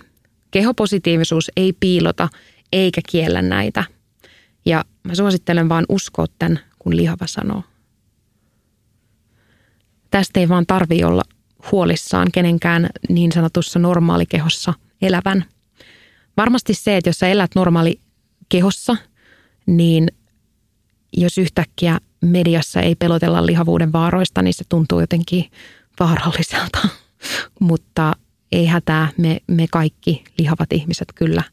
Kehopositiivisuus 0.51 1.51
ei 1.55 1.73
piilota 1.79 2.29
eikä 2.73 3.01
kiellä 3.09 3.41
näitä. 3.41 3.83
Ja 4.65 4.85
mä 5.03 5.15
suosittelen 5.15 5.69
vaan 5.69 5.85
uskoa 5.89 6.25
tämän, 6.39 6.59
kun 6.79 6.95
lihava 6.95 7.27
sanoo. 7.27 7.63
Tästä 10.13 10.39
ei 10.39 10.49
vaan 10.49 10.65
tarvi 10.65 11.03
olla 11.03 11.23
huolissaan 11.71 12.27
kenenkään 12.33 12.89
niin 13.09 13.31
sanotussa 13.31 13.79
normaalikehossa 13.79 14.73
elävän. 15.01 15.45
Varmasti 16.37 16.73
se, 16.73 16.97
että 16.97 17.09
jos 17.09 17.19
sä 17.19 17.27
elät 17.27 17.51
normaalikehossa, 17.55 18.97
niin 19.65 20.07
jos 21.17 21.37
yhtäkkiä 21.37 21.99
mediassa 22.21 22.81
ei 22.81 22.95
pelotella 22.95 23.45
lihavuuden 23.45 23.91
vaaroista, 23.91 24.41
niin 24.41 24.53
se 24.53 24.63
tuntuu 24.69 24.99
jotenkin 24.99 25.51
vaaralliselta. 25.99 26.87
Mutta 27.59 28.13
ei 28.51 28.65
hätää, 28.65 29.07
me, 29.17 29.37
me 29.47 29.65
kaikki 29.71 30.23
lihavat 30.37 30.73
ihmiset 30.73 31.07
kyllä 31.15 31.43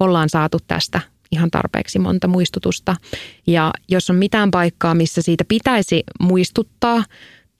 ollaan 0.00 0.28
saatu 0.28 0.58
tästä 0.68 1.00
ihan 1.32 1.50
tarpeeksi 1.50 1.98
monta 1.98 2.28
muistutusta. 2.28 2.96
Ja 3.46 3.70
jos 3.88 4.10
on 4.10 4.16
mitään 4.16 4.50
paikkaa, 4.50 4.94
missä 4.94 5.22
siitä 5.22 5.44
pitäisi 5.48 6.02
muistuttaa 6.20 7.04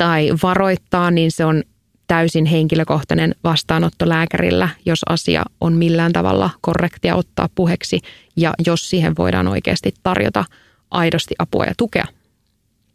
tai 0.03 0.29
varoittaa, 0.43 1.11
niin 1.11 1.33
se 1.33 1.45
on 1.45 1.63
täysin 2.07 2.45
henkilökohtainen 2.45 3.35
vastaanotto 3.45 4.09
lääkärillä, 4.09 4.69
jos 4.87 5.01
asia 5.09 5.43
on 5.61 5.73
millään 5.73 6.13
tavalla 6.13 6.51
korrektia 6.61 7.17
ottaa 7.17 7.49
puheeksi 7.55 8.01
ja 8.37 8.55
jos 8.67 8.91
siihen 8.91 9.17
voidaan 9.19 9.49
oikeasti 9.49 9.95
tarjota 10.03 10.45
aidosti 10.91 11.35
apua 11.39 11.65
ja 11.65 11.73
tukea. 11.77 12.05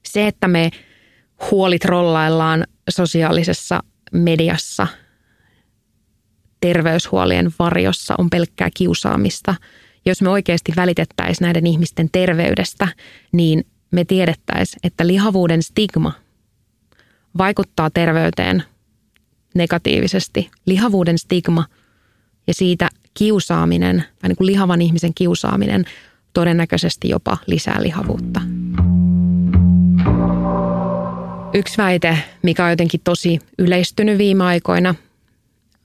Se, 0.06 0.28
että 0.28 0.48
me 0.48 0.70
huolit 1.52 1.86
rollaillaan 1.86 2.63
sosiaalisessa 2.89 3.80
mediassa 4.13 4.88
terveyshuolien 6.60 7.52
varjossa 7.60 8.15
on 8.17 8.30
pelkkää 8.30 8.70
kiusaamista. 8.74 9.56
Jos 10.06 10.22
me 10.22 10.30
oikeasti 10.30 10.74
välitettäisiin 10.76 11.46
näiden 11.46 11.67
ihmisten 11.67 12.10
terveydestä, 12.12 12.88
niin 13.32 13.65
me 13.91 14.06
tiedettäisiin, 14.06 14.80
että 14.84 15.08
lihavuuden 15.08 15.63
stigma– 15.63 16.12
vaikuttaa 17.38 17.89
terveyteen 17.89 18.63
negatiivisesti. 19.56 20.50
Lihavuuden 20.65 21.17
stigma 21.17 21.65
ja 22.47 22.54
siitä 22.54 22.89
kiusaaminen, 23.13 24.04
tai 24.19 24.28
niin 24.28 24.38
kuin 24.38 24.47
lihavan 24.47 24.82
ihmisen 24.82 25.13
kiusaaminen, 25.13 25.86
todennäköisesti 26.34 27.10
jopa 27.10 27.38
lisää 27.47 27.84
lihavuutta. 27.84 28.41
Yksi 31.54 31.78
väite, 31.78 32.17
mikä 32.43 32.63
on 32.63 32.69
jotenkin 32.69 33.02
tosi 33.04 33.39
yleistynyt 33.58 34.17
viime 34.17 34.43
aikoina, 34.43 34.95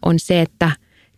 on 0.03 0.19
se, 0.19 0.41
että 0.41 0.71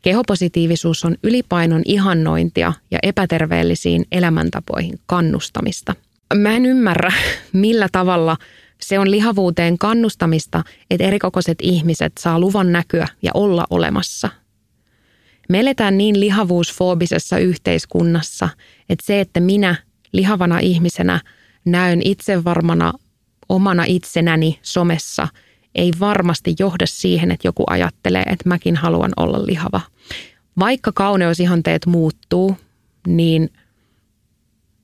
kehopositiivisuus 0.03 1.05
on 1.05 1.17
ylipainon 1.23 1.83
ihannointia 1.85 2.73
ja 2.91 2.99
epäterveellisiin 3.03 4.05
elämäntapoihin 4.13 5.01
kannustamista. 5.07 5.95
Mä 6.35 6.51
en 6.51 6.67
ymmärrä, 6.67 7.13
millä 7.53 7.89
tavalla– 7.93 8.37
se 8.81 8.99
on 8.99 9.11
lihavuuteen 9.11 9.79
kannustamista, 9.79 10.65
että 10.91 11.05
erikokoiset 11.05 11.59
ihmiset 11.63 12.13
saa 12.21 12.41
luvan 12.41 12.73
näkyä 12.73 13.07
ja 13.23 13.31
olla 13.35 13.65
olemassa. 13.71 14.29
Me 15.49 15.61
eletään 15.61 15.99
niin 15.99 16.21
lihavuusfoobisessa 16.21 17.39
yhteiskunnassa, 17.39 18.49
että 18.89 19.07
se, 19.07 19.21
että 19.21 19.41
minä 19.41 19.77
lihavana 20.13 20.59
ihmisenä 20.59 21.21
näyn 21.65 22.01
itsevarmana 22.05 22.93
omana 23.49 23.85
itsenäni 23.87 24.59
somessa, 24.63 25.29
ei 25.75 25.93
varmasti 26.01 26.55
johda 26.59 26.87
siihen, 26.87 27.31
että 27.31 27.49
joku 27.49 27.65
ajattelee, 27.67 28.23
että 28.23 28.49
mäkin 28.49 28.77
haluan 28.77 29.13
olla 29.17 29.47
lihava. 29.47 29.81
Vaikka 30.59 30.93
kauneusihanteet 30.93 31.87
muuttuu, 31.87 32.57
niin 33.07 33.51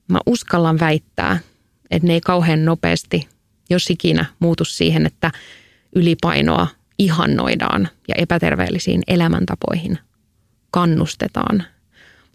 mä 0.07 0.19
uskallan 0.25 0.79
väittää, 0.79 1.39
että 1.91 2.07
ne 2.07 2.13
ei 2.13 2.21
kauhean 2.21 2.65
nopeasti, 2.65 3.27
jos 3.71 3.89
ikinä, 3.89 4.25
muutu 4.39 4.65
siihen, 4.65 5.05
että 5.05 5.31
ylipainoa 5.95 6.67
ihannoidaan 6.99 7.89
ja 8.07 8.15
epäterveellisiin 8.17 9.01
elämäntapoihin 9.07 9.99
kannustetaan. 10.71 11.63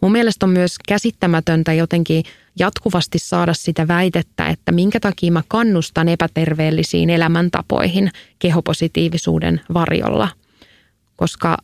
Mun 0.01 0.11
mielestä 0.11 0.45
on 0.45 0.49
myös 0.49 0.75
käsittämätöntä 0.87 1.73
jotenkin 1.73 2.23
jatkuvasti 2.59 3.19
saada 3.19 3.53
sitä 3.53 3.87
väitettä, 3.87 4.45
että 4.45 4.71
minkä 4.71 4.99
takia 4.99 5.31
mä 5.31 5.43
kannustan 5.47 6.09
epäterveellisiin 6.09 7.09
elämäntapoihin 7.09 8.11
kehopositiivisuuden 8.39 9.61
varjolla. 9.73 10.29
Koska 11.15 11.57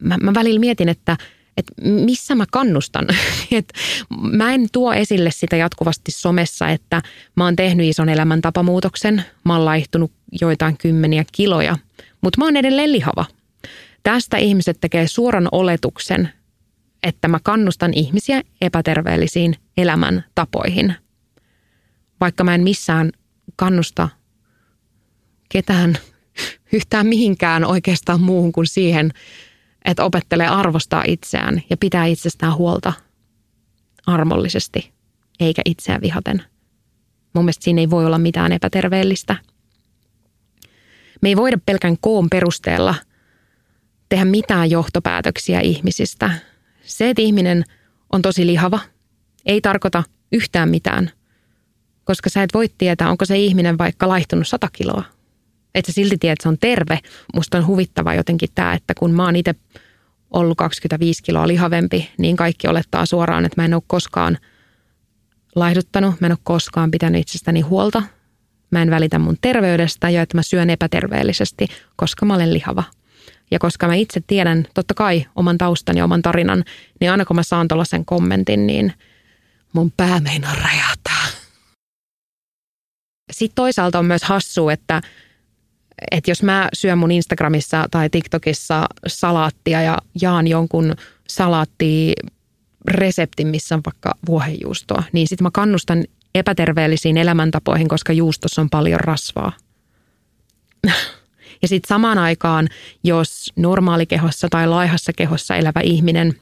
mä, 0.00 0.18
mä 0.18 0.34
välillä 0.34 0.60
mietin, 0.60 0.88
että, 0.88 1.16
että 1.56 1.72
missä 1.82 2.34
mä 2.34 2.44
kannustan. 2.52 3.06
Et 3.52 3.72
mä 4.20 4.52
en 4.52 4.68
tuo 4.72 4.92
esille 4.92 5.30
sitä 5.30 5.56
jatkuvasti 5.56 6.10
somessa, 6.10 6.68
että 6.68 7.02
mä 7.36 7.44
oon 7.44 7.56
tehnyt 7.56 7.86
ison 7.86 8.08
elämäntapamuutoksen, 8.08 9.24
mä 9.44 9.56
oon 9.56 9.64
laihtunut 9.64 10.12
joitain 10.40 10.76
kymmeniä 10.76 11.24
kiloja, 11.32 11.76
mutta 12.20 12.38
mä 12.38 12.44
oon 12.44 12.56
edelleen 12.56 12.92
lihava. 12.92 13.24
Tästä 14.02 14.36
ihmiset 14.36 14.78
tekee 14.80 15.06
suoran 15.06 15.48
oletuksen, 15.52 16.28
että 17.02 17.28
mä 17.28 17.38
kannustan 17.42 17.94
ihmisiä 17.94 18.42
epäterveellisiin 18.60 19.56
elämäntapoihin. 19.76 20.94
Vaikka 22.20 22.44
mä 22.44 22.54
en 22.54 22.62
missään 22.62 23.12
kannusta 23.56 24.08
ketään 25.48 25.98
yhtään 26.72 27.06
mihinkään 27.06 27.64
oikeastaan 27.64 28.20
muuhun 28.20 28.52
kuin 28.52 28.66
siihen, 28.66 29.10
että 29.84 30.04
opettelee 30.04 30.46
arvostaa 30.46 31.04
itseään 31.06 31.62
ja 31.70 31.76
pitää 31.76 32.06
itsestään 32.06 32.54
huolta 32.56 32.92
armollisesti, 34.06 34.92
eikä 35.40 35.62
itseään 35.64 36.00
vihaten. 36.00 36.42
Mun 37.34 37.44
mielestä 37.44 37.64
siinä 37.64 37.80
ei 37.80 37.90
voi 37.90 38.06
olla 38.06 38.18
mitään 38.18 38.52
epäterveellistä. 38.52 39.36
Me 41.22 41.28
ei 41.28 41.36
voida 41.36 41.58
pelkän 41.66 41.96
koon 42.00 42.30
perusteella 42.30 42.94
tehdä 44.08 44.24
mitään 44.24 44.70
johtopäätöksiä 44.70 45.60
ihmisistä. 45.60 46.30
Se, 46.82 47.10
että 47.10 47.22
ihminen 47.22 47.64
on 48.12 48.22
tosi 48.22 48.46
lihava, 48.46 48.80
ei 49.46 49.60
tarkoita 49.60 50.02
yhtään 50.32 50.68
mitään, 50.68 51.10
koska 52.04 52.30
sä 52.30 52.42
et 52.42 52.54
voi 52.54 52.68
tietää, 52.78 53.10
onko 53.10 53.24
se 53.24 53.38
ihminen 53.38 53.78
vaikka 53.78 54.08
laihtunut 54.08 54.48
100 54.48 54.68
kiloa 54.72 55.04
että 55.74 55.92
sä 55.92 55.94
silti 55.94 56.18
tiedät, 56.18 56.32
että 56.32 56.42
se 56.42 56.48
on 56.48 56.58
terve. 56.58 56.98
Musta 57.34 57.58
on 57.58 57.66
huvittava 57.66 58.14
jotenkin 58.14 58.48
tämä, 58.54 58.74
että 58.74 58.94
kun 58.98 59.10
mä 59.10 59.24
oon 59.24 59.36
itse 59.36 59.54
ollut 60.30 60.58
25 60.58 61.22
kiloa 61.22 61.48
lihavempi, 61.48 62.10
niin 62.18 62.36
kaikki 62.36 62.68
olettaa 62.68 63.06
suoraan, 63.06 63.44
että 63.44 63.60
mä 63.60 63.64
en 63.64 63.74
ole 63.74 63.82
koskaan 63.86 64.38
laihduttanut, 65.54 66.20
mä 66.20 66.26
en 66.26 66.32
ole 66.32 66.38
koskaan 66.42 66.90
pitänyt 66.90 67.20
itsestäni 67.20 67.60
huolta. 67.60 68.02
Mä 68.70 68.82
en 68.82 68.90
välitä 68.90 69.18
mun 69.18 69.36
terveydestä 69.40 70.10
ja 70.10 70.22
että 70.22 70.36
mä 70.38 70.42
syön 70.42 70.70
epäterveellisesti, 70.70 71.68
koska 71.96 72.26
mä 72.26 72.34
olen 72.34 72.54
lihava. 72.54 72.84
Ja 73.50 73.58
koska 73.58 73.86
mä 73.86 73.94
itse 73.94 74.20
tiedän 74.26 74.66
totta 74.74 74.94
kai 74.94 75.26
oman 75.36 75.58
taustan 75.58 75.96
ja 75.96 76.04
oman 76.04 76.22
tarinan, 76.22 76.64
niin 77.00 77.10
aina 77.10 77.24
kun 77.24 77.36
mä 77.36 77.42
saan 77.42 77.68
tuollaisen 77.68 78.04
kommentin, 78.04 78.66
niin 78.66 78.92
mun 79.72 79.92
pää 79.96 80.20
meinaa 80.20 80.54
räjähtää. 80.54 81.26
Sitten 83.32 83.54
toisaalta 83.54 83.98
on 83.98 84.06
myös 84.06 84.22
hassu, 84.22 84.68
että 84.68 85.02
että 86.10 86.30
jos 86.30 86.42
mä 86.42 86.68
syön 86.72 86.98
mun 86.98 87.10
Instagramissa 87.10 87.86
tai 87.90 88.10
TikTokissa 88.10 88.86
salaattia 89.06 89.82
ja 89.82 89.98
jaan 90.22 90.46
jonkun 90.46 90.94
salaatti 91.28 92.12
reseptin, 92.88 93.48
missä 93.48 93.74
on 93.74 93.80
vaikka 93.86 94.14
vuohenjuustoa, 94.26 95.02
niin 95.12 95.28
sitten 95.28 95.44
mä 95.44 95.50
kannustan 95.50 96.04
epäterveellisiin 96.34 97.16
elämäntapoihin, 97.16 97.88
koska 97.88 98.12
juustossa 98.12 98.62
on 98.62 98.70
paljon 98.70 99.00
rasvaa. 99.00 99.52
Ja 101.62 101.68
sitten 101.68 101.88
samaan 101.88 102.18
aikaan, 102.18 102.68
jos 103.04 103.52
normaalikehossa 103.56 104.48
tai 104.50 104.68
laihassa 104.68 105.12
kehossa 105.12 105.56
elävä 105.56 105.80
ihminen 105.80 106.32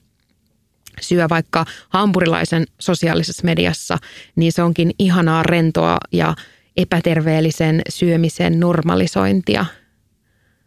syö 1.01 1.29
vaikka 1.31 1.65
hampurilaisen 1.89 2.67
sosiaalisessa 2.79 3.45
mediassa, 3.45 3.99
niin 4.37 4.53
se 4.53 4.63
onkin 4.63 4.91
ihanaa 4.99 5.43
rentoa 5.43 5.99
ja 6.13 6.35
epäterveellisen 6.77 7.83
syömisen 7.89 8.61
normalisointia. 8.61 9.67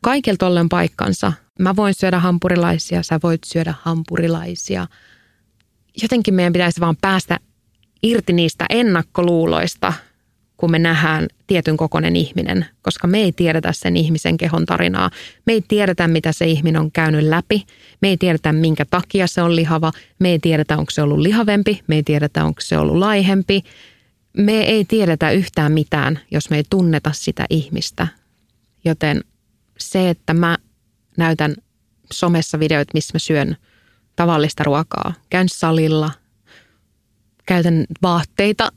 Kaikilta 0.01 0.47
ollen 0.47 0.69
paikkansa. 0.69 1.33
Mä 1.59 1.75
voin 1.75 1.93
syödä 1.93 2.19
hampurilaisia, 2.19 3.03
sä 3.03 3.19
voit 3.23 3.43
syödä 3.45 3.73
hampurilaisia. 3.81 4.87
Jotenkin 6.01 6.33
meidän 6.33 6.53
pitäisi 6.53 6.81
vaan 6.81 6.97
päästä 7.01 7.39
irti 8.03 8.33
niistä 8.33 8.65
ennakkoluuloista, 8.69 9.93
kun 10.57 10.71
me 10.71 10.79
nähdään 10.79 11.27
tietyn 11.47 11.77
kokoinen 11.77 12.15
ihminen, 12.15 12.65
koska 12.81 13.07
me 13.07 13.17
ei 13.17 13.31
tiedetä 13.31 13.71
sen 13.73 13.97
ihmisen 13.97 14.37
kehon 14.37 14.65
tarinaa. 14.65 15.09
Me 15.45 15.53
ei 15.53 15.63
tiedetä, 15.67 16.07
mitä 16.07 16.31
se 16.31 16.45
ihminen 16.45 16.81
on 16.81 16.91
käynyt 16.91 17.23
läpi. 17.23 17.65
Me 18.01 18.09
ei 18.09 18.17
tiedetä, 18.17 18.53
minkä 18.53 18.85
takia 18.85 19.27
se 19.27 19.41
on 19.41 19.55
lihava. 19.55 19.91
Me 20.19 20.29
ei 20.29 20.39
tiedetä, 20.39 20.77
onko 20.77 20.91
se 20.91 21.01
ollut 21.01 21.19
lihavempi. 21.19 21.81
Me 21.87 21.95
ei 21.95 22.03
tiedetä, 22.03 22.45
onko 22.45 22.61
se 22.61 22.77
ollut 22.77 22.97
laihempi 22.97 23.63
me 24.37 24.61
ei 24.61 24.85
tiedetä 24.85 25.31
yhtään 25.31 25.71
mitään, 25.71 26.19
jos 26.31 26.49
me 26.49 26.57
ei 26.57 26.63
tunneta 26.69 27.11
sitä 27.13 27.45
ihmistä. 27.49 28.07
Joten 28.85 29.23
se, 29.77 30.09
että 30.09 30.33
mä 30.33 30.57
näytän 31.17 31.55
somessa 32.11 32.59
videoita, 32.59 32.91
missä 32.93 33.11
mä 33.15 33.19
syön 33.19 33.57
tavallista 34.15 34.63
ruokaa, 34.63 35.13
käyn 35.29 35.49
salilla, 35.49 36.11
käytän 37.45 37.85
vaatteita, 38.01 38.71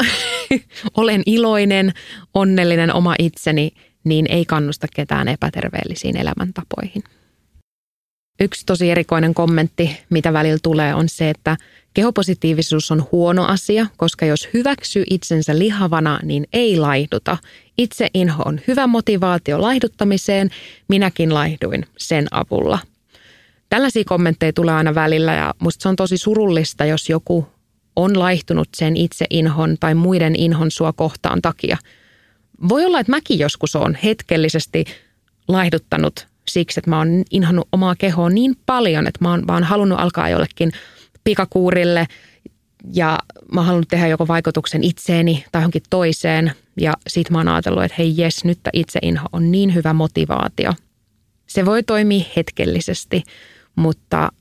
olen 0.96 1.22
iloinen, 1.26 1.92
onnellinen 2.34 2.94
oma 2.94 3.14
itseni, 3.18 3.72
niin 4.04 4.26
ei 4.30 4.44
kannusta 4.44 4.86
ketään 4.94 5.28
epäterveellisiin 5.28 6.16
elämäntapoihin. 6.16 7.04
Yksi 8.40 8.66
tosi 8.66 8.90
erikoinen 8.90 9.34
kommentti, 9.34 10.00
mitä 10.10 10.32
välillä 10.32 10.58
tulee, 10.62 10.94
on 10.94 11.08
se, 11.08 11.30
että 11.30 11.56
kehopositiivisuus 11.98 12.90
on 12.90 13.06
huono 13.12 13.44
asia, 13.44 13.86
koska 13.96 14.26
jos 14.26 14.48
hyväksyy 14.54 15.04
itsensä 15.10 15.58
lihavana, 15.58 16.20
niin 16.22 16.46
ei 16.52 16.76
laihduta. 16.76 17.36
Itse 17.78 18.08
inho 18.14 18.42
on 18.46 18.60
hyvä 18.68 18.86
motivaatio 18.86 19.62
laihduttamiseen, 19.62 20.50
minäkin 20.88 21.34
laihduin 21.34 21.86
sen 21.96 22.26
avulla. 22.30 22.78
Tällaisia 23.70 24.04
kommentteja 24.06 24.52
tulee 24.52 24.74
aina 24.74 24.94
välillä 24.94 25.34
ja 25.34 25.54
musta 25.58 25.82
se 25.82 25.88
on 25.88 25.96
tosi 25.96 26.18
surullista, 26.18 26.84
jos 26.84 27.08
joku 27.08 27.46
on 27.96 28.18
laihtunut 28.18 28.68
sen 28.76 28.96
itse 28.96 29.24
inhon 29.30 29.76
tai 29.80 29.94
muiden 29.94 30.36
inhon 30.36 30.70
sua 30.70 30.92
kohtaan 30.92 31.42
takia. 31.42 31.76
Voi 32.68 32.84
olla, 32.84 33.00
että 33.00 33.12
mäkin 33.12 33.38
joskus 33.38 33.76
on 33.76 33.98
hetkellisesti 34.04 34.84
laihduttanut 35.48 36.26
siksi, 36.48 36.80
että 36.80 36.90
mä 36.90 36.98
oon 36.98 37.08
inhannut 37.30 37.68
omaa 37.72 37.94
kehoa 37.94 38.30
niin 38.30 38.56
paljon, 38.66 39.06
että 39.06 39.24
mä 39.24 39.30
oon 39.30 39.46
vaan 39.46 39.64
halunnut 39.64 40.00
alkaa 40.00 40.28
jollekin 40.28 40.72
pikakuurille 41.24 42.06
ja 42.94 43.18
mä 43.52 43.72
oon 43.72 43.84
tehdä 43.88 44.06
joko 44.06 44.28
vaikutuksen 44.28 44.84
itseeni 44.84 45.44
tai 45.52 45.62
johonkin 45.62 45.82
toiseen. 45.90 46.52
Ja 46.80 46.94
sit 47.06 47.30
mä 47.30 47.38
oon 47.38 47.48
ajatellut, 47.48 47.84
että 47.84 47.94
hei 47.98 48.14
jes, 48.16 48.44
nyt 48.44 48.58
itseinho 48.72 49.28
on 49.32 49.50
niin 49.50 49.74
hyvä 49.74 49.92
motivaatio. 49.92 50.74
Se 51.46 51.66
voi 51.66 51.82
toimia 51.82 52.24
hetkellisesti, 52.36 53.22
mutta 53.76 54.32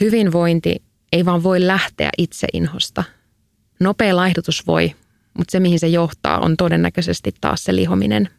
hyvinvointi 0.00 0.82
ei 1.12 1.24
vaan 1.24 1.42
voi 1.42 1.66
lähteä 1.66 2.10
itseinhosta. 2.18 3.04
Nopea 3.80 4.16
laihdutus 4.16 4.66
voi, 4.66 4.94
mutta 5.38 5.52
se 5.52 5.60
mihin 5.60 5.80
se 5.80 5.88
johtaa 5.88 6.38
on 6.38 6.56
todennäköisesti 6.56 7.34
taas 7.40 7.64
se 7.64 7.76
lihominen– 7.76 8.28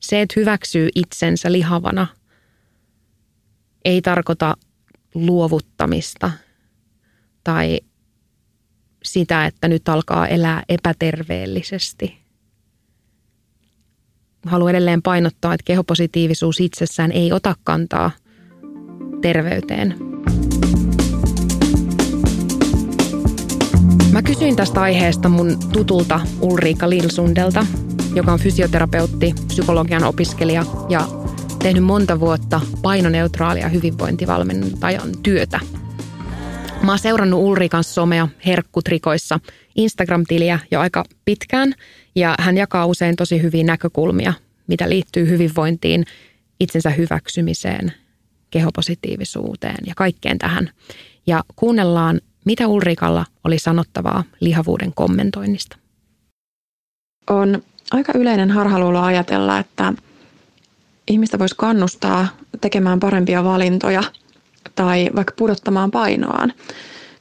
se, 0.00 0.20
että 0.20 0.32
hyväksyy 0.36 0.88
itsensä 0.94 1.52
lihavana, 1.52 2.06
ei 3.84 4.02
tarkoita 4.02 4.56
luovuttamista 5.14 6.30
tai 7.46 7.80
sitä, 9.04 9.46
että 9.46 9.68
nyt 9.68 9.88
alkaa 9.88 10.26
elää 10.26 10.62
epäterveellisesti. 10.68 12.16
Haluan 14.46 14.70
edelleen 14.70 15.02
painottaa, 15.02 15.54
että 15.54 15.64
kehopositiivisuus 15.64 16.60
itsessään 16.60 17.12
ei 17.12 17.32
ota 17.32 17.54
kantaa 17.64 18.10
terveyteen. 19.22 19.94
Mä 24.12 24.22
kysyin 24.22 24.56
tästä 24.56 24.80
aiheesta 24.80 25.28
mun 25.28 25.58
tutulta 25.72 26.20
Ulriika 26.40 26.90
Lilsundelta, 26.90 27.66
joka 28.14 28.32
on 28.32 28.38
fysioterapeutti, 28.38 29.34
psykologian 29.46 30.04
opiskelija 30.04 30.64
ja 30.88 31.08
tehnyt 31.62 31.84
monta 31.84 32.20
vuotta 32.20 32.60
painoneutraalia 32.82 33.68
hyvinvointivalmentajan 33.68 35.10
työtä. 35.22 35.60
Mä 36.86 36.92
oon 36.92 36.98
seurannut 36.98 37.40
Ulrikan 37.40 37.84
somea 37.84 38.28
herkkutrikoissa 38.46 39.40
Instagram-tiliä 39.76 40.58
jo 40.70 40.80
aika 40.80 41.04
pitkään 41.24 41.74
ja 42.14 42.34
hän 42.38 42.56
jakaa 42.56 42.86
usein 42.86 43.16
tosi 43.16 43.42
hyviä 43.42 43.64
näkökulmia, 43.64 44.32
mitä 44.66 44.88
liittyy 44.88 45.28
hyvinvointiin, 45.28 46.04
itsensä 46.60 46.90
hyväksymiseen, 46.90 47.92
kehopositiivisuuteen 48.50 49.76
ja 49.86 49.94
kaikkeen 49.96 50.38
tähän. 50.38 50.70
Ja 51.26 51.44
kuunnellaan, 51.56 52.20
mitä 52.44 52.68
Ulrikalla 52.68 53.26
oli 53.44 53.58
sanottavaa 53.58 54.24
lihavuuden 54.40 54.92
kommentoinnista. 54.94 55.76
On 57.30 57.62
aika 57.90 58.12
yleinen 58.14 58.50
harhaluulo 58.50 59.00
ajatella, 59.00 59.58
että 59.58 59.92
ihmistä 61.08 61.38
voisi 61.38 61.54
kannustaa 61.58 62.28
tekemään 62.60 63.00
parempia 63.00 63.44
valintoja 63.44 64.02
tai 64.76 65.10
vaikka 65.16 65.34
pudottamaan 65.36 65.90
painoaan 65.90 66.52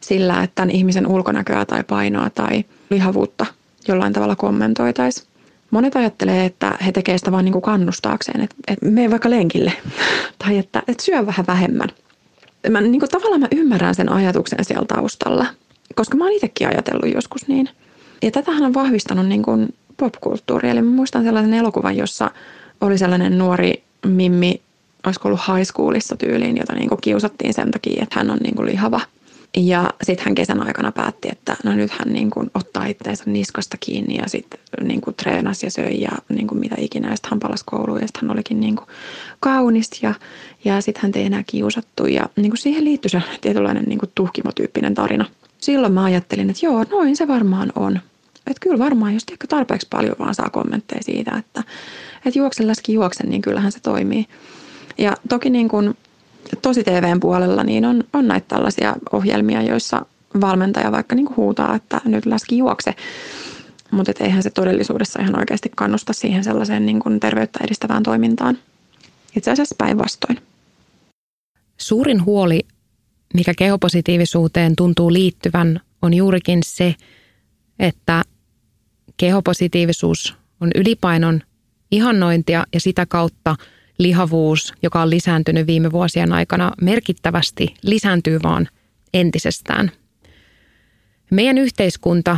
sillä, 0.01 0.43
että 0.43 0.55
tämän 0.55 0.71
ihmisen 0.71 1.07
ulkonäköä 1.07 1.65
tai 1.65 1.83
painoa 1.83 2.29
tai 2.29 2.65
lihavuutta 2.89 3.45
jollain 3.87 4.13
tavalla 4.13 4.35
kommentoitaisiin. 4.35 5.27
Monet 5.71 5.95
ajattelee, 5.95 6.45
että 6.45 6.77
he 6.85 6.91
tekevät 6.91 7.21
sitä 7.21 7.31
vain 7.31 7.45
niin 7.45 7.61
kannustaakseen, 7.61 8.41
että, 8.41 8.55
että 8.67 8.85
mene 8.85 9.11
vaikka 9.11 9.29
lenkille 9.29 9.73
tai 10.45 10.57
että, 10.57 10.83
että 10.87 11.03
syö 11.03 11.25
vähän 11.25 11.47
vähemmän. 11.47 11.89
Mä, 12.69 12.81
niin 12.81 12.99
kuin, 12.99 13.09
tavallaan 13.09 13.41
mä 13.41 13.47
ymmärrän 13.55 13.95
sen 13.95 14.11
ajatuksen 14.11 14.65
siellä 14.65 14.85
taustalla, 14.85 15.45
koska 15.95 16.17
mä 16.17 16.23
oon 16.23 16.33
itsekin 16.33 16.67
ajatellut 16.67 17.13
joskus 17.13 17.47
niin. 17.47 17.69
Ja 18.21 18.31
tätähän 18.31 18.63
on 18.63 18.73
vahvistanut 18.73 19.27
niin 19.27 19.43
kuin 19.43 19.73
popkulttuuri. 19.97 20.69
Eli 20.69 20.81
mä 20.81 20.91
muistan 20.91 21.23
sellaisen 21.23 21.53
elokuvan, 21.53 21.97
jossa 21.97 22.31
oli 22.81 22.97
sellainen 22.97 23.37
nuori 23.37 23.83
mimmi, 24.05 24.61
olisiko 25.05 25.27
ollut 25.27 25.41
high 25.47 25.67
schoolissa 25.67 26.15
tyyliin, 26.17 26.57
jota 26.57 26.73
niin 26.73 26.89
kuin 26.89 27.01
kiusattiin 27.01 27.53
sen 27.53 27.71
takia, 27.71 28.03
että 28.03 28.19
hän 28.19 28.29
on 28.29 28.37
niin 28.37 28.55
kuin 28.55 28.65
lihava. 28.65 29.01
Ja 29.57 29.89
sitten 30.03 30.25
hän 30.25 30.35
kesän 30.35 30.67
aikana 30.67 30.91
päätti, 30.91 31.27
että 31.31 31.57
no 31.63 31.73
nyt 31.73 31.91
hän 31.91 32.13
niin 32.13 32.31
kuin 32.31 32.51
ottaa 32.53 32.85
itteensä 32.85 33.23
niskasta 33.27 33.77
kiinni 33.79 34.15
ja 34.15 34.23
sitten 34.27 34.59
niin 34.81 35.01
kuin 35.01 35.15
treenasi 35.15 35.65
ja 35.65 35.71
söi 35.71 36.01
ja 36.01 36.09
niin 36.29 36.47
kuin 36.47 36.59
mitä 36.59 36.75
ikinä. 36.79 37.09
Ja 37.09 37.15
sitten 37.15 37.29
hän 37.29 37.39
palasi 37.39 37.63
kouluun 37.65 38.01
ja 38.01 38.07
sitten 38.07 38.21
hän 38.21 38.37
olikin 38.37 38.59
niin 38.59 38.75
kuin 38.75 38.87
kaunis 39.39 39.89
ja, 40.01 40.13
ja 40.65 40.81
sitten 40.81 41.01
hän 41.01 41.11
ei 41.15 41.25
enää 41.25 41.43
kiusattu. 41.47 42.05
Ja 42.05 42.29
niin 42.35 42.51
kuin 42.51 42.57
siihen 42.57 42.85
liittyi 42.85 43.09
se 43.09 43.21
tietynlainen 43.41 43.83
niin 43.83 43.99
kuin 43.99 44.11
tuhkimotyyppinen 44.15 44.93
tarina. 44.93 45.25
Silloin 45.57 45.93
mä 45.93 46.03
ajattelin, 46.03 46.49
että 46.49 46.65
joo, 46.65 46.85
noin 46.91 47.17
se 47.17 47.27
varmaan 47.27 47.71
on. 47.75 47.99
Että 48.47 48.59
kyllä 48.59 48.79
varmaan, 48.79 49.13
jos 49.13 49.25
tarpeeksi 49.49 49.87
paljon 49.89 50.15
vaan 50.19 50.35
saa 50.35 50.49
kommentteja 50.49 51.03
siitä, 51.03 51.31
että, 51.37 51.63
että 52.25 52.39
juoksen 52.39 52.67
läski 52.67 52.93
juoksen, 52.93 53.29
niin 53.29 53.41
kyllähän 53.41 53.71
se 53.71 53.79
toimii. 53.79 54.25
Ja 54.97 55.17
toki 55.29 55.49
niin 55.49 55.69
kuin 55.69 55.97
tosi 56.61 56.83
TVn 56.83 57.19
puolella 57.19 57.63
niin 57.63 57.85
on, 57.85 58.03
on 58.13 58.27
näitä 58.27 58.47
tällaisia 58.47 58.95
ohjelmia, 59.11 59.61
joissa 59.61 60.05
valmentaja 60.41 60.91
vaikka 60.91 61.15
niin 61.15 61.25
kuin 61.25 61.37
huutaa, 61.37 61.75
että 61.75 62.01
nyt 62.05 62.25
läski 62.25 62.57
juokse. 62.57 62.95
Mutta 63.91 64.11
eihän 64.19 64.43
se 64.43 64.49
todellisuudessa 64.49 65.21
ihan 65.21 65.39
oikeasti 65.39 65.71
kannusta 65.75 66.13
siihen 66.13 66.43
sellaiseen 66.43 66.85
niin 66.85 66.99
kuin 66.99 67.19
terveyttä 67.19 67.59
edistävään 67.63 68.03
toimintaan. 68.03 68.57
Itse 69.35 69.51
asiassa 69.51 69.75
päinvastoin. 69.77 70.39
Suurin 71.77 72.25
huoli, 72.25 72.59
mikä 73.33 73.53
kehopositiivisuuteen 73.57 74.75
tuntuu 74.75 75.13
liittyvän, 75.13 75.81
on 76.01 76.13
juurikin 76.13 76.59
se, 76.65 76.95
että 77.79 78.23
kehopositiivisuus 79.17 80.35
on 80.61 80.71
ylipainon 80.75 81.41
ihannointia 81.91 82.65
ja 82.73 82.79
sitä 82.79 83.05
kautta 83.05 83.55
lihavuus, 83.97 84.73
joka 84.81 85.01
on 85.01 85.09
lisääntynyt 85.09 85.67
viime 85.67 85.91
vuosien 85.91 86.33
aikana 86.33 86.71
merkittävästi, 86.81 87.73
lisääntyy 87.81 88.39
vaan 88.43 88.67
entisestään. 89.13 89.91
Meidän 91.31 91.57
yhteiskunta 91.57 92.37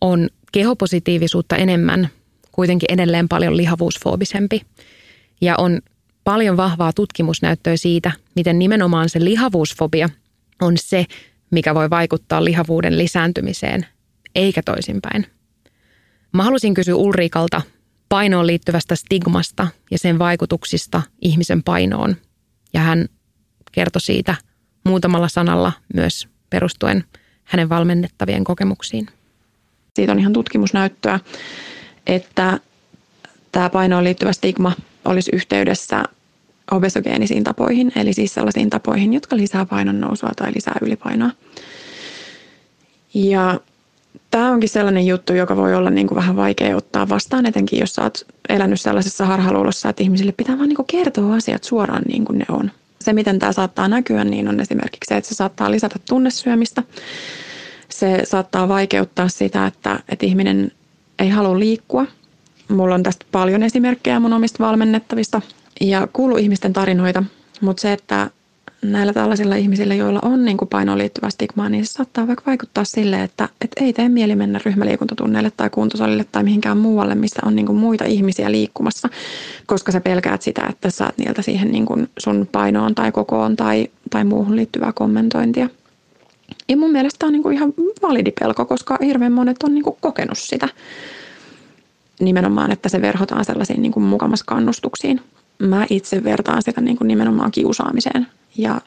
on 0.00 0.28
kehopositiivisuutta 0.52 1.56
enemmän, 1.56 2.08
kuitenkin 2.52 2.92
edelleen 2.92 3.28
paljon 3.28 3.56
lihavuusfoobisempi. 3.56 4.62
Ja 5.40 5.54
on 5.58 5.80
paljon 6.24 6.56
vahvaa 6.56 6.92
tutkimusnäyttöä 6.92 7.76
siitä, 7.76 8.12
miten 8.36 8.58
nimenomaan 8.58 9.08
se 9.08 9.24
lihavuusfobia 9.24 10.08
on 10.62 10.78
se, 10.78 11.06
mikä 11.50 11.74
voi 11.74 11.90
vaikuttaa 11.90 12.44
lihavuuden 12.44 12.98
lisääntymiseen, 12.98 13.86
eikä 14.34 14.62
toisinpäin. 14.62 15.26
Mä 16.32 16.42
halusin 16.42 16.74
kysyä 16.74 16.94
Ulriikalta 16.94 17.62
painoon 18.10 18.46
liittyvästä 18.46 18.94
stigmasta 18.96 19.66
ja 19.90 19.98
sen 19.98 20.18
vaikutuksista 20.18 21.02
ihmisen 21.22 21.62
painoon. 21.62 22.16
Ja 22.74 22.80
hän 22.80 23.08
kertoi 23.72 24.00
siitä 24.00 24.34
muutamalla 24.84 25.28
sanalla 25.28 25.72
myös 25.94 26.28
perustuen 26.50 27.04
hänen 27.44 27.68
valmennettavien 27.68 28.44
kokemuksiin. 28.44 29.06
Siitä 29.96 30.12
on 30.12 30.18
ihan 30.18 30.32
tutkimusnäyttöä, 30.32 31.20
että 32.06 32.60
tämä 33.52 33.70
painoon 33.70 34.04
liittyvä 34.04 34.32
stigma 34.32 34.72
olisi 35.04 35.30
yhteydessä 35.34 36.02
obesogeenisiin 36.70 37.44
tapoihin, 37.44 37.92
eli 37.96 38.12
siis 38.12 38.34
sellaisiin 38.34 38.70
tapoihin, 38.70 39.12
jotka 39.12 39.36
lisää 39.36 39.66
painon 39.66 40.00
nousua 40.00 40.30
tai 40.36 40.52
lisää 40.54 40.74
ylipainoa. 40.82 41.30
Ja 43.14 43.60
Tämä 44.30 44.50
onkin 44.50 44.68
sellainen 44.68 45.06
juttu, 45.06 45.34
joka 45.34 45.56
voi 45.56 45.74
olla 45.74 45.90
niin 45.90 46.06
kuin 46.06 46.16
vähän 46.16 46.36
vaikea 46.36 46.76
ottaa 46.76 47.08
vastaan, 47.08 47.46
etenkin 47.46 47.78
jos 47.78 47.98
olet 47.98 48.26
elänyt 48.48 48.80
sellaisessa 48.80 49.26
harhaluulossa, 49.26 49.88
että 49.88 50.02
ihmisille 50.02 50.32
pitää 50.32 50.58
vaan 50.58 50.68
niin 50.68 50.76
kuin 50.76 50.86
kertoa 50.86 51.34
asiat 51.34 51.64
suoraan 51.64 52.02
niin 52.08 52.24
kuin 52.24 52.38
ne 52.38 52.44
on. 52.48 52.70
Se, 53.00 53.12
miten 53.12 53.38
tämä 53.38 53.52
saattaa 53.52 53.88
näkyä, 53.88 54.24
niin 54.24 54.48
on 54.48 54.60
esimerkiksi 54.60 55.08
se, 55.08 55.16
että 55.16 55.28
se 55.28 55.34
saattaa 55.34 55.70
lisätä 55.70 55.96
tunnesyömistä. 56.08 56.82
Se 57.88 58.20
saattaa 58.24 58.68
vaikeuttaa 58.68 59.28
sitä, 59.28 59.66
että, 59.66 60.00
että 60.08 60.26
ihminen 60.26 60.72
ei 61.18 61.28
halua 61.28 61.58
liikkua. 61.58 62.06
Mulla 62.68 62.94
on 62.94 63.02
tästä 63.02 63.26
paljon 63.32 63.62
esimerkkejä 63.62 64.20
mun 64.20 64.32
omista 64.32 64.64
valmennettavista 64.64 65.40
ja 65.80 66.08
kuulu 66.12 66.36
ihmisten 66.36 66.72
tarinoita, 66.72 67.22
mutta 67.60 67.80
se, 67.80 67.92
että 67.92 68.30
näillä 68.82 69.12
tällaisilla 69.12 69.54
ihmisillä, 69.56 69.94
joilla 69.94 70.18
on 70.22 70.44
niin 70.44 70.56
kuin 70.56 70.68
painoon 70.68 70.98
liittyvää 70.98 71.30
stigmaa, 71.30 71.68
niin 71.68 71.86
se 71.86 71.92
saattaa 71.92 72.26
vaikka 72.26 72.42
vaikuttaa 72.46 72.84
sille, 72.84 73.22
että, 73.22 73.48
että 73.60 73.84
ei 73.84 73.92
tee 73.92 74.08
mieli 74.08 74.36
mennä 74.36 74.60
ryhmäliikuntatunneille 74.64 75.52
tai 75.56 75.70
kuntosalille 75.70 76.26
tai 76.32 76.42
mihinkään 76.42 76.78
muualle, 76.78 77.14
missä 77.14 77.40
on 77.44 77.56
niin 77.56 77.66
kuin 77.66 77.78
muita 77.78 78.04
ihmisiä 78.04 78.50
liikkumassa, 78.50 79.08
koska 79.66 79.92
sä 79.92 80.00
pelkäät 80.00 80.42
sitä, 80.42 80.66
että 80.70 80.90
saat 80.90 81.18
niiltä 81.18 81.42
siihen 81.42 81.70
niin 81.70 81.86
kuin 81.86 82.08
sun 82.18 82.48
painoon 82.52 82.94
tai 82.94 83.12
kokoon 83.12 83.56
tai, 83.56 83.88
tai 84.10 84.24
muuhun 84.24 84.56
liittyvää 84.56 84.92
kommentointia. 84.92 85.68
Ja 86.68 86.76
mun 86.76 86.92
mielestä 86.92 87.18
tämä 87.18 87.28
on 87.28 87.32
niin 87.32 87.42
kuin 87.42 87.56
ihan 87.56 87.72
validi 88.02 88.32
pelko, 88.40 88.64
koska 88.64 88.98
hirveän 89.04 89.32
monet 89.32 89.62
on 89.62 89.74
niin 89.74 89.84
kuin 89.84 89.96
kokenut 90.00 90.38
sitä 90.38 90.68
nimenomaan, 92.20 92.72
että 92.72 92.88
se 92.88 93.00
verhotaan 93.00 93.44
sellaisiin 93.44 93.82
niin 93.82 93.92
kuin 93.92 94.04
mukamas 94.04 94.42
kannustuksiin. 94.42 95.20
Mä 95.58 95.86
itse 95.90 96.24
vertaan 96.24 96.62
sitä 96.62 96.80
niin 96.80 96.96
kuin 96.96 97.08
nimenomaan 97.08 97.50
kiusaamiseen 97.50 98.26
ja 98.62 98.80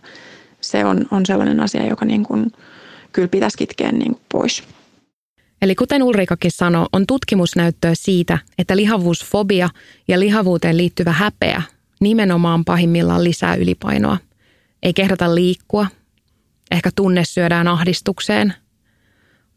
se 0.62 0.86
on, 0.86 1.05
on 1.12 1.25
sellainen 1.25 1.59
asia, 1.59 1.88
joka 1.88 2.05
niin 2.05 2.23
kuin, 2.23 2.51
kyllä 3.13 3.27
pitäisi 3.27 3.57
kitkeä 3.57 3.91
niin 3.91 4.12
kuin 4.12 4.23
pois. 4.31 4.63
Eli 5.62 5.75
kuten 5.75 6.03
Ulrikakin 6.03 6.51
sanoi, 6.51 6.86
on 6.93 7.07
tutkimusnäyttöä 7.07 7.91
siitä, 7.95 8.38
että 8.57 8.75
lihavuusfobia 8.75 9.69
ja 10.07 10.19
lihavuuteen 10.19 10.77
liittyvä 10.77 11.12
häpeä 11.12 11.62
nimenomaan 11.99 12.65
pahimmillaan 12.65 13.23
lisää 13.23 13.55
ylipainoa. 13.55 14.17
Ei 14.83 14.93
kehdata 14.93 15.36
liikkua, 15.36 15.88
ehkä 16.71 16.89
tunne 16.95 17.25
syödään 17.25 17.67
ahdistukseen, 17.67 18.53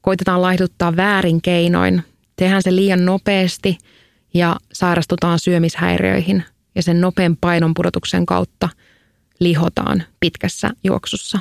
koitetaan 0.00 0.42
laihduttaa 0.42 0.96
väärin 0.96 1.42
keinoin, 1.42 2.02
tehdään 2.36 2.62
se 2.62 2.76
liian 2.76 3.04
nopeasti 3.04 3.78
ja 4.34 4.56
sairastutaan 4.72 5.38
syömishäiriöihin 5.38 6.44
ja 6.74 6.82
sen 6.82 7.00
nopean 7.00 7.36
painonpudotuksen 7.40 8.26
kautta– 8.26 8.68
lihotaan 9.40 10.04
pitkässä 10.20 10.70
juoksussa. 10.84 11.38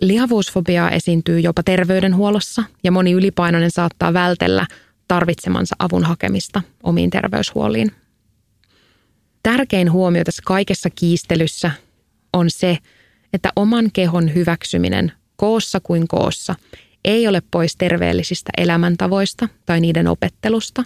Lihavuusfobiaa 0.00 0.90
esiintyy 0.90 1.40
jopa 1.40 1.62
terveydenhuollossa 1.62 2.64
ja 2.84 2.92
moni 2.92 3.12
ylipainoinen 3.12 3.70
saattaa 3.70 4.12
vältellä 4.12 4.66
tarvitsemansa 5.08 5.76
avun 5.78 6.04
hakemista 6.04 6.62
omiin 6.82 7.10
terveyshuoliin. 7.10 7.92
Tärkein 9.42 9.92
huomio 9.92 10.24
tässä 10.24 10.42
kaikessa 10.46 10.90
kiistelyssä 10.90 11.70
on 12.32 12.50
se, 12.50 12.78
että 13.32 13.52
oman 13.56 13.90
kehon 13.92 14.34
hyväksyminen 14.34 15.12
koossa 15.36 15.80
kuin 15.80 16.08
koossa 16.08 16.54
ei 17.04 17.28
ole 17.28 17.42
pois 17.50 17.76
terveellisistä 17.76 18.50
elämäntavoista 18.56 19.48
tai 19.66 19.80
niiden 19.80 20.08
opettelusta. 20.08 20.84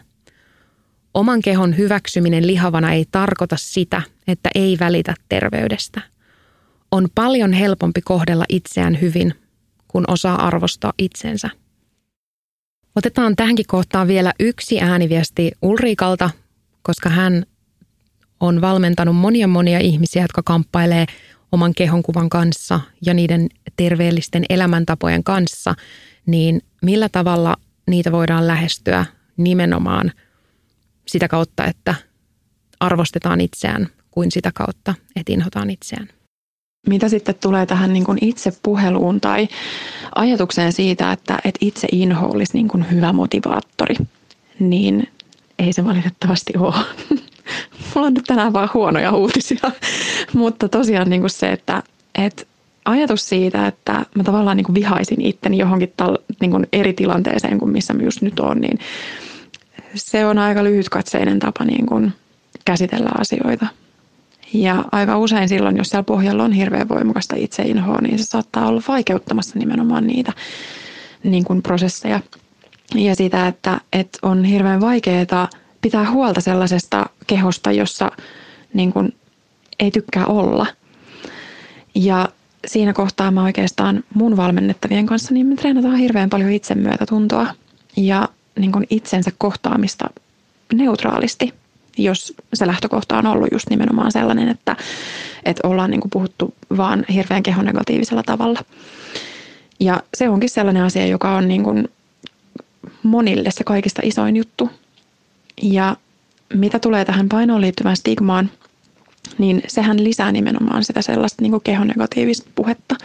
Oman 1.14 1.42
kehon 1.42 1.78
hyväksyminen 1.78 2.46
lihavana 2.46 2.92
ei 2.92 3.06
tarkoita 3.10 3.56
sitä, 3.58 4.02
että 4.28 4.50
ei 4.54 4.76
välitä 4.80 5.14
terveydestä– 5.28 6.00
on 6.92 7.08
paljon 7.14 7.52
helpompi 7.52 8.00
kohdella 8.02 8.44
itseään 8.48 9.00
hyvin, 9.00 9.34
kun 9.88 10.04
osaa 10.08 10.46
arvostaa 10.46 10.92
itsensä. 10.98 11.50
Otetaan 12.96 13.36
tähänkin 13.36 13.66
kohtaan 13.68 14.08
vielä 14.08 14.32
yksi 14.40 14.80
ääniviesti 14.80 15.52
Ulriikalta, 15.62 16.30
koska 16.82 17.08
hän 17.08 17.46
on 18.40 18.60
valmentanut 18.60 19.16
monia 19.16 19.48
monia 19.48 19.78
ihmisiä, 19.78 20.22
jotka 20.22 20.42
kamppailee 20.42 21.06
oman 21.52 21.74
kehonkuvan 21.74 22.28
kanssa 22.28 22.80
ja 23.06 23.14
niiden 23.14 23.48
terveellisten 23.76 24.44
elämäntapojen 24.48 25.24
kanssa, 25.24 25.74
niin 26.26 26.62
millä 26.82 27.08
tavalla 27.08 27.56
niitä 27.86 28.12
voidaan 28.12 28.46
lähestyä 28.46 29.06
nimenomaan 29.36 30.12
sitä 31.06 31.28
kautta, 31.28 31.64
että 31.64 31.94
arvostetaan 32.80 33.40
itseään 33.40 33.88
kuin 34.10 34.30
sitä 34.30 34.50
kautta, 34.54 34.94
että 35.16 35.32
inhotaan 35.32 35.70
itseään. 35.70 36.08
Mitä 36.86 37.08
sitten 37.08 37.34
tulee 37.34 37.66
tähän 37.66 37.92
niin 37.92 38.04
kuin 38.04 38.18
itsepuheluun 38.20 39.20
tai 39.20 39.48
ajatukseen 40.14 40.72
siitä, 40.72 41.12
että, 41.12 41.38
että 41.44 41.58
itse 41.60 41.88
inho 41.92 42.26
olisi 42.26 42.52
niin 42.54 42.68
kuin 42.68 42.90
hyvä 42.90 43.12
motivaattori, 43.12 43.94
niin 44.58 45.08
ei 45.58 45.72
se 45.72 45.84
valitettavasti 45.84 46.52
ole. 46.58 46.74
Mulla 47.94 48.06
on 48.06 48.14
nyt 48.14 48.24
tänään 48.26 48.52
vaan 48.52 48.70
huonoja 48.74 49.12
uutisia, 49.12 49.70
mutta 50.32 50.68
tosiaan 50.68 51.10
niin 51.10 51.22
kuin 51.22 51.30
se, 51.30 51.52
että, 51.52 51.82
että 52.14 52.42
ajatus 52.84 53.28
siitä, 53.28 53.66
että 53.66 54.06
mä 54.14 54.24
tavallaan 54.24 54.56
niin 54.56 54.64
kuin 54.64 54.74
vihaisin 54.74 55.26
itteni 55.26 55.58
johonkin 55.58 55.92
tal, 55.96 56.16
niin 56.40 56.50
kuin 56.50 56.66
eri 56.72 56.92
tilanteeseen 56.92 57.58
kuin 57.58 57.72
missä 57.72 57.94
mä 57.94 58.02
just 58.02 58.22
nyt 58.22 58.40
on, 58.40 58.60
niin 58.60 58.78
se 59.94 60.26
on 60.26 60.38
aika 60.38 60.64
lyhytkatseinen 60.64 61.38
tapa 61.38 61.64
niin 61.64 61.86
kuin 61.86 62.12
käsitellä 62.64 63.10
asioita. 63.18 63.66
Ja 64.52 64.84
aika 64.92 65.18
usein 65.18 65.48
silloin, 65.48 65.76
jos 65.76 65.88
siellä 65.88 66.02
pohjalla 66.02 66.44
on 66.44 66.52
hirveän 66.52 66.88
voimakasta 66.88 67.36
itseinhoa, 67.36 67.98
niin 68.00 68.18
se 68.18 68.24
saattaa 68.24 68.66
olla 68.66 68.82
vaikeuttamassa 68.88 69.58
nimenomaan 69.58 70.06
niitä 70.06 70.32
niin 71.24 71.44
kuin 71.44 71.62
prosesseja. 71.62 72.20
Ja 72.94 73.14
sitä, 73.16 73.46
että, 73.46 73.80
että 73.92 74.18
on 74.22 74.44
hirveän 74.44 74.80
vaikeaa 74.80 75.48
pitää 75.80 76.10
huolta 76.10 76.40
sellaisesta 76.40 77.06
kehosta, 77.26 77.72
jossa 77.72 78.10
niin 78.74 78.92
kuin 78.92 79.14
ei 79.80 79.90
tykkää 79.90 80.26
olla. 80.26 80.66
Ja 81.94 82.28
siinä 82.66 82.92
kohtaa 82.92 83.30
mä 83.30 83.44
oikeastaan 83.44 84.04
mun 84.14 84.36
valmennettavien 84.36 85.06
kanssa, 85.06 85.34
niin 85.34 85.46
me 85.46 85.56
treenataan 85.56 85.96
hirveän 85.96 86.30
paljon 86.30 86.52
itsemyötätuntoa 86.52 87.46
ja 87.96 88.28
niin 88.58 88.72
kuin 88.72 88.86
itsensä 88.90 89.30
kohtaamista 89.38 90.10
neutraalisti 90.74 91.54
jos 92.04 92.34
se 92.54 92.66
lähtökohta 92.66 93.18
on 93.18 93.26
ollut 93.26 93.48
just 93.52 93.70
nimenomaan 93.70 94.12
sellainen, 94.12 94.48
että, 94.48 94.76
että 95.44 95.68
ollaan 95.68 95.90
niin 95.90 96.00
kuin 96.00 96.10
puhuttu 96.10 96.54
vaan 96.76 97.04
hirveän 97.14 97.42
kehonegatiivisella 97.42 98.22
tavalla. 98.22 98.60
Ja 99.80 100.02
se 100.14 100.28
onkin 100.28 100.50
sellainen 100.50 100.82
asia, 100.82 101.06
joka 101.06 101.36
on 101.36 101.48
niin 101.48 101.64
kuin 101.64 101.88
monille 103.02 103.50
se 103.50 103.64
kaikista 103.64 104.02
isoin 104.04 104.36
juttu. 104.36 104.70
Ja 105.62 105.96
mitä 106.54 106.78
tulee 106.78 107.04
tähän 107.04 107.28
painoon 107.28 107.60
liittyvään 107.60 107.96
stigmaan, 107.96 108.50
niin 109.38 109.62
sehän 109.66 110.04
lisää 110.04 110.32
nimenomaan 110.32 110.84
sitä 110.84 111.02
sellaista 111.02 111.42
niin 111.42 111.50
kuin 111.50 111.62
kehonegatiivista 111.62 112.50
puhetta. 112.54 112.96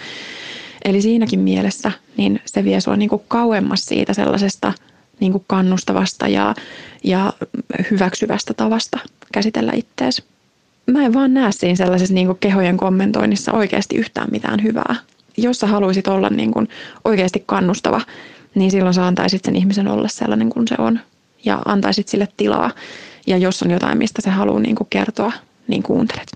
Eli 0.86 1.02
siinäkin 1.02 1.40
mielessä 1.40 1.92
niin 2.18 2.42
se 2.46 2.64
vie 2.64 2.82
sua 2.82 2.96
niin 2.96 3.10
kuin 3.10 3.22
kauemmas 3.28 3.86
siitä 3.86 4.14
sellaisesta– 4.14 4.74
niin 5.20 5.32
kuin 5.32 5.44
kannustavasta 5.48 6.28
ja, 6.28 6.56
ja 7.04 7.34
hyväksyvästä 7.92 8.54
tavasta 8.54 9.00
käsitellä 9.34 9.72
ittees. 9.76 10.24
Mä 10.92 11.06
en 11.06 11.14
vaan 11.14 11.34
näe 11.34 11.52
siinä 11.52 11.76
sellaisessa 11.76 12.14
niin 12.14 12.28
kuin 12.28 12.38
kehojen 12.40 12.78
kommentoinnissa 12.78 13.52
oikeasti 13.52 13.96
yhtään 13.96 14.28
mitään 14.32 14.64
hyvää. 14.64 14.96
Jos 15.38 15.60
sä 15.60 15.68
haluaisit 15.68 16.08
olla 16.08 16.30
niin 16.30 16.52
kuin 16.52 16.70
oikeasti 17.06 17.44
kannustava, 17.46 18.02
niin 18.56 18.72
silloin 18.72 18.94
sä 18.94 19.08
antaisit 19.08 19.46
sen 19.46 19.56
ihmisen 19.56 19.88
olla 19.88 20.08
sellainen 20.08 20.50
kuin 20.50 20.68
se 20.68 20.76
on 20.78 21.00
ja 21.46 21.62
antaisit 21.66 22.08
sille 22.08 22.28
tilaa. 22.38 22.72
Ja 23.28 23.38
jos 23.38 23.64
on 23.64 23.72
jotain, 23.72 23.98
mistä 23.98 24.22
se 24.22 24.30
haluaa 24.30 24.60
niin 24.60 24.76
kuin 24.76 24.88
kertoa, 24.90 25.32
niin 25.68 25.84
kuuntelet. 25.84 26.28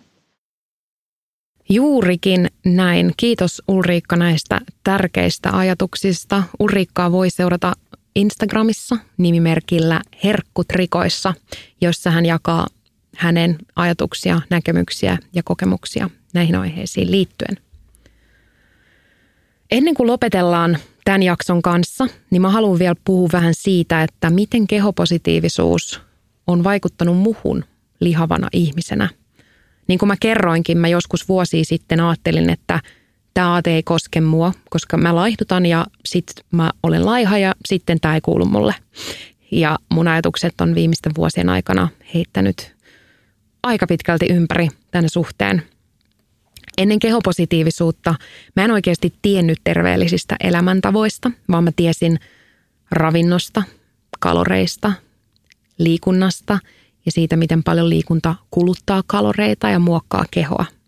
Juurikin 1.69 2.47
näin. 2.65 3.13
Kiitos 3.17 3.61
Ulriikka 3.67 4.15
näistä 4.15 4.61
tärkeistä 4.83 5.57
ajatuksista. 5.57 6.43
Ulriikkaa 6.59 7.11
voi 7.11 7.29
seurata 7.29 7.73
Instagramissa 8.15 8.97
nimimerkillä 9.17 10.01
Herkkutrikoissa, 10.23 11.33
jossa 11.81 12.11
hän 12.11 12.25
jakaa 12.25 12.67
hänen 13.15 13.57
ajatuksia, 13.75 14.41
näkemyksiä 14.49 15.17
ja 15.33 15.43
kokemuksia 15.43 16.09
näihin 16.33 16.55
aiheisiin 16.55 17.11
liittyen. 17.11 17.57
Ennen 19.71 19.93
kuin 19.93 20.07
lopetellaan 20.07 20.77
tämän 21.05 21.23
jakson 21.23 21.61
kanssa, 21.61 22.07
niin 22.29 22.41
mä 22.41 22.49
haluan 22.49 22.79
vielä 22.79 22.95
puhua 23.05 23.29
vähän 23.33 23.53
siitä, 23.53 24.03
että 24.03 24.29
miten 24.29 24.67
kehopositiivisuus 24.67 26.01
on 26.47 26.63
vaikuttanut 26.63 27.17
muhun 27.17 27.65
lihavana 27.99 28.47
ihmisenä. 28.53 29.09
Niin 29.87 29.99
kuin 29.99 30.07
mä 30.07 30.15
kerroinkin, 30.19 30.77
mä 30.77 30.87
joskus 30.87 31.29
vuosi 31.29 31.63
sitten 31.63 31.99
ajattelin, 31.99 32.49
että– 32.49 32.79
tämä 33.39 33.53
aate 33.53 33.75
ei 33.75 33.83
koske 33.83 34.21
mua, 34.21 34.53
koska 34.69 34.97
mä 34.97 35.15
laihdutan 35.15 35.65
ja 35.65 35.87
sitten 36.05 36.45
mä 36.51 36.71
olen 36.83 37.05
laiha 37.05 37.37
ja 37.37 37.55
sitten 37.65 37.99
tämä 37.99 38.15
ei 38.15 38.21
kuulu 38.21 38.45
mulle. 38.45 38.75
Ja 39.51 39.77
mun 39.91 40.07
ajatukset 40.07 40.61
on 40.61 40.75
viimeisten 40.75 41.11
vuosien 41.17 41.49
aikana 41.49 41.89
heittänyt 42.13 42.75
aika 43.63 43.87
pitkälti 43.87 44.25
ympäri 44.25 44.67
tänne 44.91 45.09
suhteen. 45.09 45.63
Ennen 46.77 46.99
kehopositiivisuutta 46.99 48.15
mä 48.55 48.65
en 48.65 48.71
oikeasti 48.71 49.13
tiennyt 49.21 49.59
terveellisistä 49.63 50.35
elämäntavoista, 50.39 51.31
vaan 51.51 51.63
mä 51.63 51.71
tiesin 51.75 52.19
ravinnosta, 52.91 53.63
kaloreista, 54.19 54.93
liikunnasta 55.77 56.59
ja 57.05 57.11
siitä, 57.11 57.35
miten 57.35 57.63
paljon 57.63 57.89
liikunta 57.89 58.35
kuluttaa 58.51 59.03
kaloreita 59.07 59.69
ja 59.69 59.79
muokkaa 59.79 60.25
kehoa– 60.31 60.65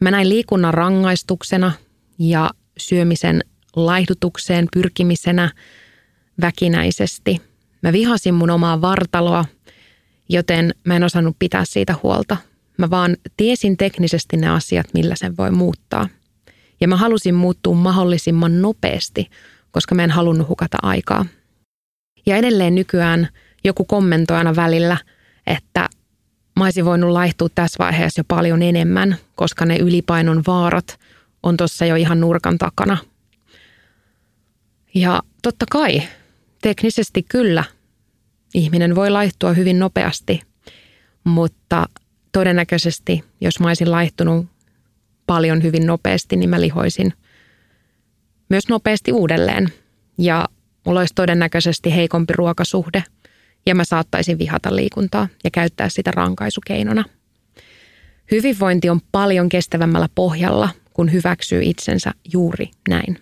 Mä 0.00 0.10
näin 0.10 0.28
liikunnan 0.28 0.74
rangaistuksena 0.74 1.72
ja 2.18 2.50
syömisen 2.78 3.40
laihdutukseen 3.76 4.68
pyrkimisenä 4.72 5.50
väkinäisesti. 6.40 7.40
Mä 7.82 7.92
vihasin 7.92 8.34
mun 8.34 8.50
omaa 8.50 8.80
vartaloa, 8.80 9.44
joten 10.28 10.74
mä 10.84 10.96
en 10.96 11.04
osannut 11.04 11.36
pitää 11.38 11.64
siitä 11.64 11.94
huolta. 12.02 12.36
Mä 12.78 12.90
vaan 12.90 13.16
tiesin 13.36 13.76
teknisesti 13.76 14.36
ne 14.36 14.48
asiat, 14.48 14.86
millä 14.94 15.14
sen 15.16 15.36
voi 15.36 15.50
muuttaa. 15.50 16.08
Ja 16.80 16.88
mä 16.88 16.96
halusin 16.96 17.34
muuttua 17.34 17.74
mahdollisimman 17.74 18.62
nopeasti, 18.62 19.30
koska 19.70 19.94
mä 19.94 20.04
en 20.04 20.10
halunnut 20.10 20.48
hukata 20.48 20.78
aikaa. 20.82 21.26
Ja 22.26 22.36
edelleen 22.36 22.74
nykyään 22.74 23.28
joku 23.64 23.84
kommentoi 23.84 24.36
aina 24.36 24.56
välillä, 24.56 24.96
että 25.46 25.88
mä 26.56 26.64
olisin 26.64 26.84
voinut 26.84 27.10
laihtua 27.10 27.48
tässä 27.54 27.84
vaiheessa 27.84 28.20
jo 28.20 28.24
paljon 28.28 28.62
enemmän, 28.62 29.16
koska 29.34 29.66
ne 29.66 29.76
ylipainon 29.76 30.42
vaarat 30.46 31.00
on 31.42 31.56
tuossa 31.56 31.84
jo 31.84 31.96
ihan 31.96 32.20
nurkan 32.20 32.58
takana. 32.58 32.96
Ja 34.94 35.22
totta 35.42 35.66
kai, 35.70 36.02
teknisesti 36.62 37.22
kyllä, 37.22 37.64
ihminen 38.54 38.94
voi 38.94 39.10
laihtua 39.10 39.52
hyvin 39.52 39.78
nopeasti, 39.78 40.42
mutta 41.24 41.86
todennäköisesti, 42.32 43.24
jos 43.40 43.60
mä 43.60 43.68
olisin 43.68 43.90
laihtunut 43.90 44.46
paljon 45.26 45.62
hyvin 45.62 45.86
nopeasti, 45.86 46.36
niin 46.36 46.50
mä 46.50 46.60
lihoisin 46.60 47.12
myös 48.48 48.68
nopeasti 48.68 49.12
uudelleen. 49.12 49.72
Ja 50.18 50.48
mulla 50.86 51.00
olisi 51.00 51.14
todennäköisesti 51.14 51.94
heikompi 51.94 52.32
ruokasuhde– 52.36 53.04
ja 53.66 53.74
mä 53.74 53.84
saattaisin 53.84 54.38
vihata 54.38 54.76
liikuntaa 54.76 55.28
ja 55.44 55.50
käyttää 55.50 55.88
sitä 55.88 56.10
rankaisukeinona. 56.10 57.04
Hyvinvointi 58.30 58.90
on 58.90 59.00
paljon 59.12 59.48
kestävämmällä 59.48 60.08
pohjalla, 60.14 60.68
kun 60.92 61.12
hyväksyy 61.12 61.62
itsensä 61.62 62.12
juuri 62.32 62.70
näin. 62.88 63.18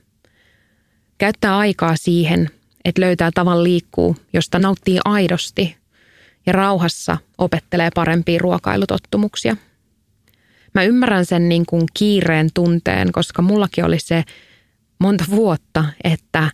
Käyttää 1.19 1.59
aikaa 1.59 1.97
siihen, 1.97 2.51
että 2.85 3.01
löytää 3.01 3.31
tavan 3.35 3.65
liikkuu, 3.65 4.17
josta 4.33 4.59
nauttii 4.59 4.99
aidosti 5.05 5.77
ja 6.47 6.53
rauhassa 6.53 7.19
opettelee 7.39 7.91
parempia 7.95 8.39
ruokailutottumuksia. 8.39 9.57
Mä 10.75 10.83
ymmärrän 10.83 11.27
sen 11.27 11.49
niin 11.49 11.67
kuin 11.67 11.87
kiireen 11.95 12.49
tunteen, 12.55 13.13
koska 13.13 13.43
mullakin 13.43 13.85
oli 13.85 13.99
se 13.99 14.25
monta 14.99 15.25
vuotta, 15.31 15.85
että– 16.05 16.51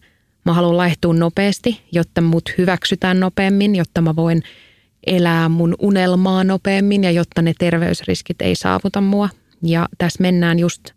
Mä 0.48 0.54
haluan 0.54 0.76
laihtua 0.76 1.14
nopeasti, 1.14 1.80
jotta 1.92 2.20
mut 2.20 2.52
hyväksytään 2.58 3.20
nopeammin, 3.20 3.76
jotta 3.76 4.00
mä 4.00 4.16
voin 4.16 4.42
elää 5.06 5.48
mun 5.48 5.74
unelmaa 5.78 6.44
nopeammin 6.44 7.04
ja 7.04 7.10
jotta 7.10 7.42
ne 7.42 7.52
terveysriskit 7.58 8.42
ei 8.42 8.54
saavuta 8.54 9.00
mua. 9.00 9.28
Ja 9.62 9.88
tässä 9.98 10.22
mennään 10.22 10.58
just 10.58 10.90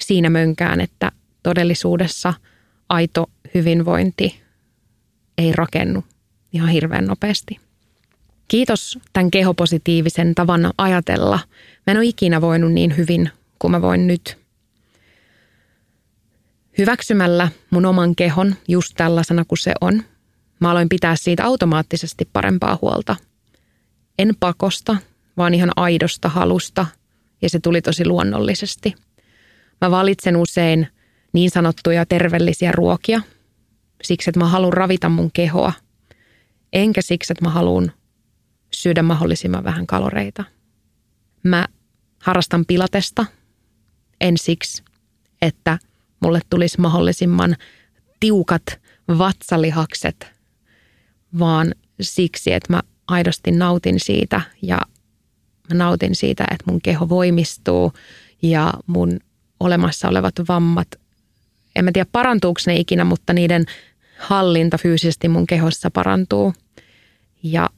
siinä 0.00 0.30
mönkään, 0.30 0.80
että 0.80 1.12
todellisuudessa 1.42 2.34
aito 2.88 3.30
hyvinvointi 3.54 4.42
ei 5.38 5.52
rakennu 5.52 6.04
ihan 6.52 6.68
hirveän 6.68 7.06
nopeasti. 7.06 7.60
Kiitos 8.48 8.98
tämän 9.12 9.30
kehopositiivisen 9.30 10.34
tavan 10.34 10.70
ajatella. 10.78 11.38
Mä 11.86 11.90
en 11.90 11.96
ole 11.96 12.06
ikinä 12.06 12.40
voinut 12.40 12.72
niin 12.72 12.96
hyvin 12.96 13.30
kuin 13.58 13.70
mä 13.70 13.82
voin 13.82 14.06
nyt– 14.06 14.36
Hyväksymällä 16.78 17.48
mun 17.70 17.86
oman 17.86 18.16
kehon 18.16 18.54
just 18.68 18.92
tällaisena 18.96 19.44
kuin 19.44 19.58
se 19.58 19.72
on, 19.80 20.02
mä 20.60 20.70
aloin 20.70 20.88
pitää 20.88 21.16
siitä 21.16 21.44
automaattisesti 21.44 22.28
parempaa 22.32 22.78
huolta. 22.82 23.16
En 24.18 24.34
pakosta, 24.40 24.96
vaan 25.36 25.54
ihan 25.54 25.70
aidosta 25.76 26.28
halusta 26.28 26.86
ja 27.42 27.50
se 27.50 27.60
tuli 27.60 27.82
tosi 27.82 28.06
luonnollisesti. 28.06 28.94
Mä 29.80 29.90
valitsen 29.90 30.36
usein 30.36 30.88
niin 31.32 31.50
sanottuja 31.50 32.06
terveellisiä 32.06 32.72
ruokia 32.72 33.20
siksi, 34.02 34.30
että 34.30 34.40
mä 34.40 34.48
haluan 34.48 34.72
ravita 34.72 35.08
mun 35.08 35.30
kehoa, 35.32 35.72
enkä 36.72 37.02
siksi, 37.02 37.32
että 37.32 37.44
mä 37.44 37.50
haluan 37.50 37.92
syödä 38.74 39.02
mahdollisimman 39.02 39.64
vähän 39.64 39.86
kaloreita. 39.86 40.44
Mä 41.42 41.66
harrastan 42.18 42.64
pilatesta, 42.66 43.26
en 44.20 44.38
siksi, 44.38 44.82
että 45.42 45.78
mulle 46.22 46.40
tulisi 46.50 46.80
mahdollisimman 46.80 47.56
tiukat 48.20 48.62
vatsalihakset, 49.18 50.26
vaan 51.38 51.74
siksi, 52.00 52.52
että 52.52 52.72
mä 52.72 52.80
aidosti 53.08 53.50
nautin 53.50 54.00
siitä 54.00 54.40
ja 54.62 54.78
mä 55.68 55.74
nautin 55.74 56.14
siitä, 56.14 56.44
että 56.50 56.64
mun 56.70 56.80
keho 56.80 57.08
voimistuu 57.08 57.92
ja 58.42 58.72
mun 58.86 59.20
olemassa 59.60 60.08
olevat 60.08 60.34
vammat, 60.48 60.88
en 61.76 61.84
mä 61.84 61.92
tiedä 61.92 62.08
parantuuko 62.12 62.60
ne 62.66 62.76
ikinä, 62.76 63.04
mutta 63.04 63.32
niiden 63.32 63.66
hallinta 64.18 64.78
fyysisesti 64.78 65.28
mun 65.28 65.46
kehossa 65.46 65.90
parantuu. 65.90 66.52
Ja 67.42 67.70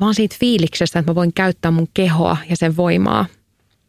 vaan 0.00 0.14
siitä 0.14 0.36
fiiliksestä, 0.40 0.98
että 0.98 1.10
mä 1.10 1.14
voin 1.14 1.32
käyttää 1.32 1.70
mun 1.70 1.88
kehoa 1.94 2.36
ja 2.50 2.56
sen 2.56 2.76
voimaa 2.76 3.26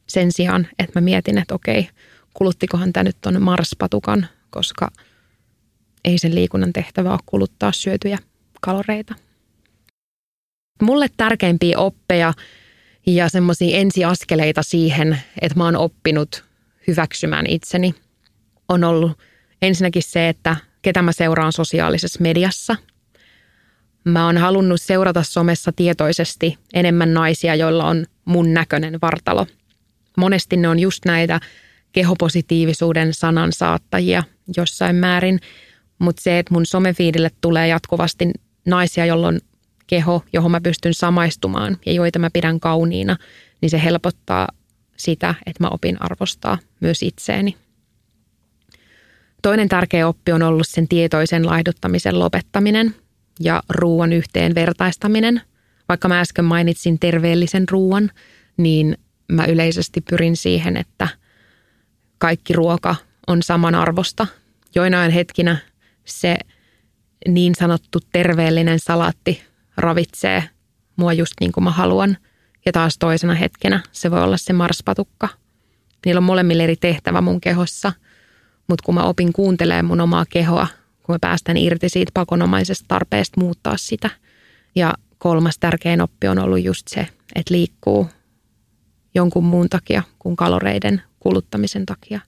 sen 0.07 0.31
sijaan, 0.31 0.67
että 0.79 0.99
mä 0.99 1.03
mietin, 1.03 1.37
että 1.37 1.55
okei, 1.55 1.89
kuluttikohan 2.35 2.93
tämä 2.93 3.03
nyt 3.03 3.17
ton 3.21 3.41
marspatukan, 3.41 4.27
koska 4.49 4.91
ei 6.05 6.17
sen 6.17 6.35
liikunnan 6.35 6.73
tehtävä 6.73 7.11
ole 7.11 7.19
kuluttaa 7.25 7.71
syötyjä 7.71 8.17
kaloreita. 8.61 9.15
Mulle 10.81 11.07
tärkeimpiä 11.17 11.79
oppeja 11.79 12.33
ja 13.05 13.29
semmoisia 13.29 13.77
ensiaskeleita 13.77 14.63
siihen, 14.63 15.21
että 15.41 15.57
mä 15.57 15.65
oon 15.65 15.75
oppinut 15.75 16.43
hyväksymään 16.87 17.45
itseni, 17.47 17.95
on 18.69 18.83
ollut 18.83 19.19
ensinnäkin 19.61 20.03
se, 20.03 20.29
että 20.29 20.55
ketä 20.81 21.01
mä 21.01 21.11
seuraan 21.11 21.51
sosiaalisessa 21.51 22.21
mediassa. 22.21 22.75
Mä 24.03 24.25
oon 24.25 24.37
halunnut 24.37 24.81
seurata 24.81 25.23
somessa 25.23 25.71
tietoisesti 25.71 26.57
enemmän 26.73 27.13
naisia, 27.13 27.55
joilla 27.55 27.85
on 27.85 28.05
mun 28.25 28.53
näköinen 28.53 29.01
vartalo. 29.01 29.47
Monesti 30.17 30.57
ne 30.57 30.67
on 30.67 30.79
just 30.79 31.05
näitä 31.05 31.39
kehopositiivisuuden 31.95 33.13
sanan 33.13 33.53
saattajia 33.53 34.23
jossain 34.57 34.95
määrin, 34.95 35.39
mutta 35.99 36.21
se, 36.21 36.39
että 36.39 36.53
mun 36.53 36.65
somefiidille 36.65 37.31
tulee 37.41 37.67
jatkuvasti 37.67 38.31
naisia, 38.65 39.05
joilla 39.05 39.27
on 39.27 39.39
keho, 39.87 40.23
johon 40.33 40.51
mä 40.51 40.61
pystyn 40.61 40.93
samaistumaan 40.93 41.77
ja 41.85 41.93
joita 41.93 42.19
mä 42.19 42.29
pidän 42.33 42.59
kauniina, 42.59 43.17
niin 43.61 43.69
se 43.69 43.83
helpottaa 43.83 44.47
sitä, 44.97 45.35
että 45.45 45.63
mä 45.63 45.67
opin 45.71 46.01
arvostaa 46.01 46.57
myös 46.79 47.03
itseeni. 47.03 47.55
Toinen 49.41 49.69
tärkeä 49.69 50.07
oppi 50.07 50.31
on 50.31 50.43
ollut 50.43 50.67
sen 50.67 50.87
tietoisen 50.87 51.45
laihduttamisen 51.45 52.19
lopettaminen 52.19 52.95
ja 53.39 53.63
ruoan 53.69 54.13
yhteen 54.13 54.55
vertaistaminen. 54.55 55.41
Vaikka 55.89 56.07
mä 56.07 56.19
äsken 56.19 56.45
mainitsin 56.45 56.99
terveellisen 56.99 57.69
ruoan, 57.69 58.11
niin 58.57 58.97
mä 59.31 59.45
yleisesti 59.45 60.01
pyrin 60.01 60.37
siihen, 60.37 60.77
että 60.77 61.07
kaikki 62.17 62.53
ruoka 62.53 62.95
on 63.27 63.43
samanarvosta. 63.43 64.27
Joinain 64.75 65.11
hetkinä 65.11 65.57
se 66.05 66.37
niin 67.27 67.55
sanottu 67.55 67.99
terveellinen 68.11 68.79
salaatti 68.79 69.43
ravitsee 69.77 70.43
mua 70.95 71.13
just 71.13 71.33
niin 71.39 71.51
kuin 71.51 71.63
mä 71.63 71.71
haluan. 71.71 72.17
Ja 72.65 72.71
taas 72.71 72.97
toisena 72.97 73.33
hetkenä 73.33 73.83
se 73.91 74.11
voi 74.11 74.23
olla 74.23 74.37
se 74.37 74.53
marspatukka. 74.53 75.29
Niillä 76.05 76.19
on 76.19 76.23
molemmille 76.23 76.63
eri 76.63 76.75
tehtävä 76.75 77.21
mun 77.21 77.41
kehossa. 77.41 77.93
Mutta 78.67 78.83
kun 78.85 78.95
mä 78.95 79.03
opin 79.03 79.33
kuuntelemaan 79.33 79.85
mun 79.85 80.01
omaa 80.01 80.25
kehoa, 80.29 80.67
kun 81.03 81.15
mä 81.15 81.19
päästän 81.21 81.57
irti 81.57 81.89
siitä 81.89 82.11
pakonomaisesta 82.13 82.85
tarpeesta 82.87 83.41
muuttaa 83.41 83.77
sitä. 83.77 84.09
Ja 84.75 84.93
kolmas 85.17 85.59
tärkein 85.59 86.01
oppi 86.01 86.27
on 86.27 86.39
ollut 86.39 86.63
just 86.63 86.87
se, 86.87 87.07
että 87.35 87.53
liikkuu 87.53 88.09
jonkun 89.15 89.43
muun 89.43 89.69
takia 89.69 90.03
kuin 90.19 90.35
kaloreiden 90.35 91.01
kuluttamisen 91.19 91.85
takia. 91.85 92.19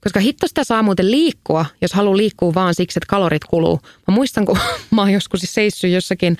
Koska 0.00 0.20
hitto 0.20 0.48
sitä 0.48 0.64
saa 0.64 0.82
muuten 0.82 1.10
liikkua, 1.10 1.66
jos 1.80 1.92
haluaa 1.92 2.16
liikkua 2.16 2.54
vaan 2.54 2.74
siksi, 2.74 2.98
että 2.98 3.10
kalorit 3.10 3.44
kuluu. 3.44 3.80
Mä 4.08 4.14
muistan, 4.14 4.44
kun 4.44 4.58
mä 4.90 5.00
oon 5.00 5.12
joskus 5.12 5.40
seissyt 5.44 5.90
jossakin 5.90 6.36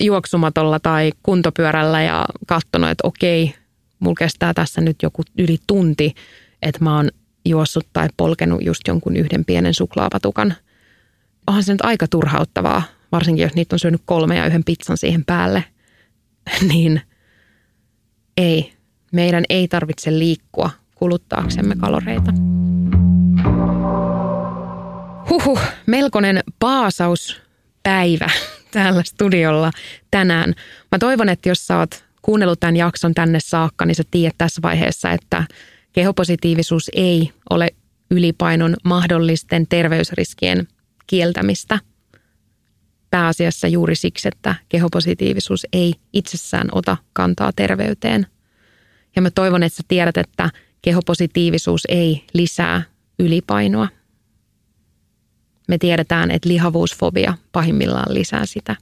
juoksumatolla 0.00 0.80
tai 0.80 1.12
kuntopyörällä 1.22 2.02
ja 2.02 2.26
katsonut, 2.46 2.90
että 2.90 3.08
okei, 3.08 3.54
mulla 4.00 4.14
kestää 4.18 4.54
tässä 4.54 4.80
nyt 4.80 4.96
joku 5.02 5.22
yli 5.38 5.58
tunti, 5.66 6.14
että 6.62 6.84
mä 6.84 6.96
oon 6.96 7.10
juossut 7.44 7.86
tai 7.92 8.08
polkenut 8.16 8.64
just 8.64 8.80
jonkun 8.88 9.16
yhden 9.16 9.44
pienen 9.44 9.74
suklaapatukan. 9.74 10.54
Onhan 11.46 11.62
se 11.62 11.72
nyt 11.72 11.84
aika 11.84 12.08
turhauttavaa, 12.08 12.82
varsinkin 13.12 13.42
jos 13.42 13.54
niitä 13.54 13.74
on 13.74 13.78
syönyt 13.78 14.02
kolme 14.04 14.36
ja 14.36 14.46
yhden 14.46 14.64
pizzan 14.64 14.96
siihen 14.96 15.24
päälle. 15.24 15.64
niin 16.72 17.00
ei, 18.36 18.72
meidän 19.12 19.44
ei 19.48 19.68
tarvitse 19.68 20.18
liikkua 20.18 20.70
kuluttaaksemme 20.94 21.76
kaloreita. 21.76 22.32
Huhu, 25.30 25.58
melkoinen 25.86 26.40
paasauspäivä 26.58 28.30
täällä 28.72 29.02
studiolla 29.02 29.70
tänään. 30.10 30.54
Mä 30.92 30.98
toivon, 30.98 31.28
että 31.28 31.48
jos 31.48 31.66
sä 31.66 31.78
oot 31.78 32.04
kuunnellut 32.22 32.60
tämän 32.60 32.76
jakson 32.76 33.14
tänne 33.14 33.38
saakka, 33.40 33.84
niin 33.84 33.94
sä 33.94 34.02
tiedät 34.10 34.34
tässä 34.38 34.62
vaiheessa, 34.62 35.10
että 35.10 35.44
kehopositiivisuus 35.92 36.90
ei 36.94 37.32
ole 37.50 37.68
ylipainon 38.10 38.76
mahdollisten 38.84 39.66
terveysriskien 39.68 40.68
kieltämistä. 41.06 41.78
Pääasiassa 43.10 43.68
juuri 43.68 43.94
siksi, 43.94 44.28
että 44.28 44.54
kehopositiivisuus 44.68 45.66
ei 45.72 45.94
itsessään 46.12 46.68
ota 46.72 46.96
kantaa 47.12 47.50
terveyteen. 47.56 48.26
Ja 49.18 49.22
mä 49.22 49.30
toivon, 49.30 49.62
että 49.62 49.76
sä 49.76 49.82
tiedät, 49.88 50.16
että 50.16 50.50
kehopositiivisuus 50.82 51.82
ei 51.88 52.24
lisää 52.32 52.82
ylipainoa. 53.18 53.88
Me 55.68 55.78
tiedetään, 55.78 56.30
että 56.30 56.48
lihavuusfobia 56.48 57.34
pahimmillaan 57.52 58.14
lisää 58.14 58.46
sitä. 58.46 58.76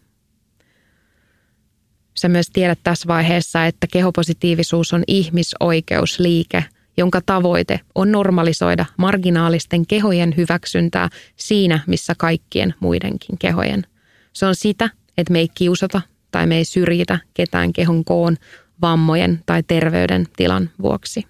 Sä 2.19 2.29
myös 2.29 2.51
tiedät 2.53 2.79
tässä 2.83 3.09
vaiheessa, 3.09 3.67
että 3.67 3.87
kehopositiivisuus 3.93 4.93
on 4.93 5.03
ihmisoikeusliike, 5.07 6.65
jonka 6.97 7.21
tavoite 7.27 7.81
on 7.95 8.13
normalisoida 8.13 8.87
marginaalisten 8.97 9.87
kehojen 9.87 10.35
hyväksyntää 10.37 11.09
siinä, 11.37 11.81
missä 11.87 12.15
kaikkien 12.19 12.75
muidenkin 12.81 13.39
kehojen. 13.39 13.87
Se 14.33 14.47
on 14.47 14.55
sitä, 14.55 14.91
että 15.19 15.33
me 15.33 15.39
ei 15.39 15.49
kiusata 15.55 16.01
tai 16.31 16.47
me 16.47 16.57
ei 16.57 16.65
syrjitä 16.65 17.19
ketään 17.35 17.73
kehon 17.73 18.05
koon, 18.05 18.37
vammojen 18.83 19.43
tai 19.47 19.63
terveyden 19.63 20.27
tilan 20.37 20.71
vuoksi. 20.83 21.27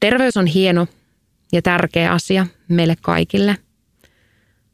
Terveys 0.00 0.36
on 0.36 0.46
hieno 0.46 0.86
ja 1.52 1.62
tärkeä 1.62 2.12
asia 2.12 2.46
meille 2.68 2.96
kaikille– 3.02 3.56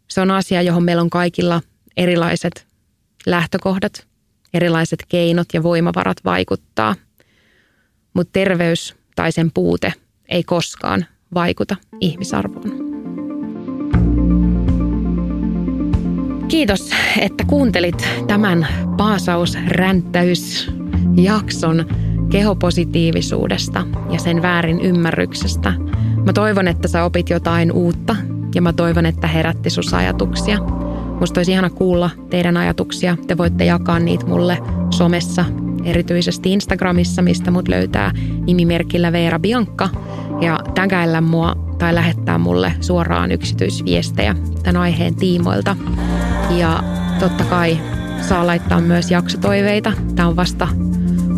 se 0.08 0.20
on 0.20 0.30
asia, 0.30 0.62
johon 0.62 0.84
meillä 0.84 1.02
on 1.02 1.10
kaikilla 1.10 1.62
erilaiset 1.96 2.66
lähtökohdat, 3.26 4.06
erilaiset 4.54 5.04
keinot 5.08 5.46
ja 5.54 5.62
voimavarat 5.62 6.16
vaikuttaa. 6.24 6.94
Mutta 8.14 8.32
terveys 8.32 8.94
tai 9.16 9.32
sen 9.32 9.50
puute 9.54 9.92
ei 10.28 10.42
koskaan 10.42 11.06
vaikuta 11.34 11.76
ihmisarvoon. 12.00 12.86
Kiitos, 16.48 16.90
että 17.20 17.44
kuuntelit 17.44 18.08
tämän 18.26 18.66
paasausränttäysjakson 21.16 21.84
kehopositiivisuudesta 22.30 23.86
ja 24.10 24.18
sen 24.18 24.42
väärin 24.42 24.80
ymmärryksestä. 24.80 25.72
Mä 26.26 26.32
toivon, 26.32 26.68
että 26.68 26.88
sä 26.88 27.04
opit 27.04 27.30
jotain 27.30 27.72
uutta 27.72 28.16
ja 28.54 28.62
mä 28.62 28.72
toivon, 28.72 29.06
että 29.06 29.26
herätti 29.26 29.70
sus 29.70 29.94
ajatuksia. 29.94 30.58
Musta 31.20 31.40
olisi 31.40 31.52
ihana 31.52 31.70
kuulla 31.70 32.10
teidän 32.30 32.56
ajatuksia. 32.56 33.16
Te 33.26 33.36
voitte 33.36 33.64
jakaa 33.64 33.98
niitä 33.98 34.26
mulle 34.26 34.58
somessa, 34.90 35.44
erityisesti 35.84 36.52
Instagramissa, 36.52 37.22
mistä 37.22 37.50
mut 37.50 37.68
löytää 37.68 38.12
nimimerkillä 38.46 39.12
Veera 39.12 39.38
Bianca. 39.38 39.88
Ja 40.40 40.60
tägäillä 40.74 41.20
mua 41.20 41.56
tai 41.78 41.94
lähettää 41.94 42.38
mulle 42.38 42.72
suoraan 42.80 43.32
yksityisviestejä 43.32 44.36
tämän 44.62 44.82
aiheen 44.82 45.14
tiimoilta. 45.14 45.76
Ja 46.50 46.82
totta 47.20 47.44
kai 47.44 47.78
saa 48.20 48.46
laittaa 48.46 48.80
myös 48.80 49.10
jaksotoiveita. 49.10 49.92
Tämä 50.14 50.28
on 50.28 50.36
vasta 50.36 50.68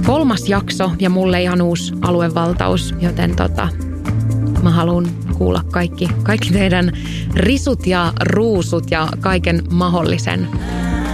kolmas 0.08 0.48
jakso 0.48 0.92
ja 0.98 1.10
mulle 1.10 1.42
ihan 1.42 1.62
uusi 1.62 1.94
aluevaltaus, 2.02 2.94
joten 3.00 3.36
tota, 3.36 3.68
mä 4.62 4.70
haluan 4.70 5.06
kuulla 5.38 5.62
kaikki, 5.72 6.08
kaikki 6.22 6.50
teidän 6.50 6.92
risut 7.34 7.86
ja 7.86 8.12
ruusut 8.20 8.90
ja 8.90 9.08
kaiken 9.20 9.62
mahdollisen, 9.70 10.48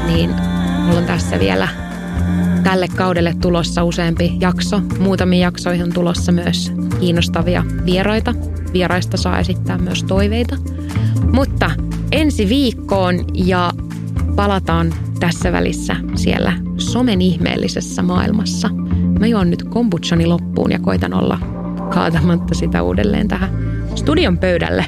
niin 0.07 0.31
mulla 0.85 0.99
on 0.99 1.05
tässä 1.05 1.39
vielä 1.39 1.69
tälle 2.63 2.89
kaudelle 2.89 3.35
tulossa 3.41 3.85
useampi 3.85 4.37
jakso. 4.41 4.81
Muutamiin 4.99 5.43
jaksoihin 5.43 5.85
on 5.85 5.93
tulossa 5.93 6.33
myös 6.33 6.73
kiinnostavia 7.01 7.65
vieraita. 7.85 8.35
Vieraista 8.73 9.17
saa 9.17 9.39
esittää 9.39 9.79
myös 9.79 10.05
toiveita. 10.05 10.57
Mutta 11.33 11.71
ensi 12.13 12.49
viikkoon 12.49 13.25
ja 13.35 13.73
palataan 14.37 14.95
tässä 15.21 15.53
välissä 15.53 15.97
siellä 16.15 16.53
somen 16.77 17.23
ihmeellisessä 17.23 18.03
maailmassa. 18.03 18.84
Mä 19.19 19.27
juon 19.27 19.51
nyt 19.51 19.63
kombuchani 19.63 20.27
loppuun 20.27 20.73
ja 20.73 20.79
koitan 20.79 21.15
olla 21.15 21.39
kaatamatta 21.95 22.55
sitä 22.55 22.83
uudelleen 22.83 23.29
tähän 23.29 23.51
studion 23.95 24.39
pöydälle. 24.39 24.87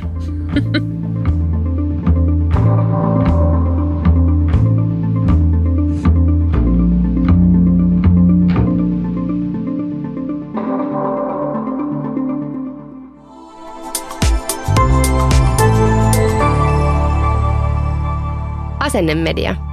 Asennemedia. 18.79 19.65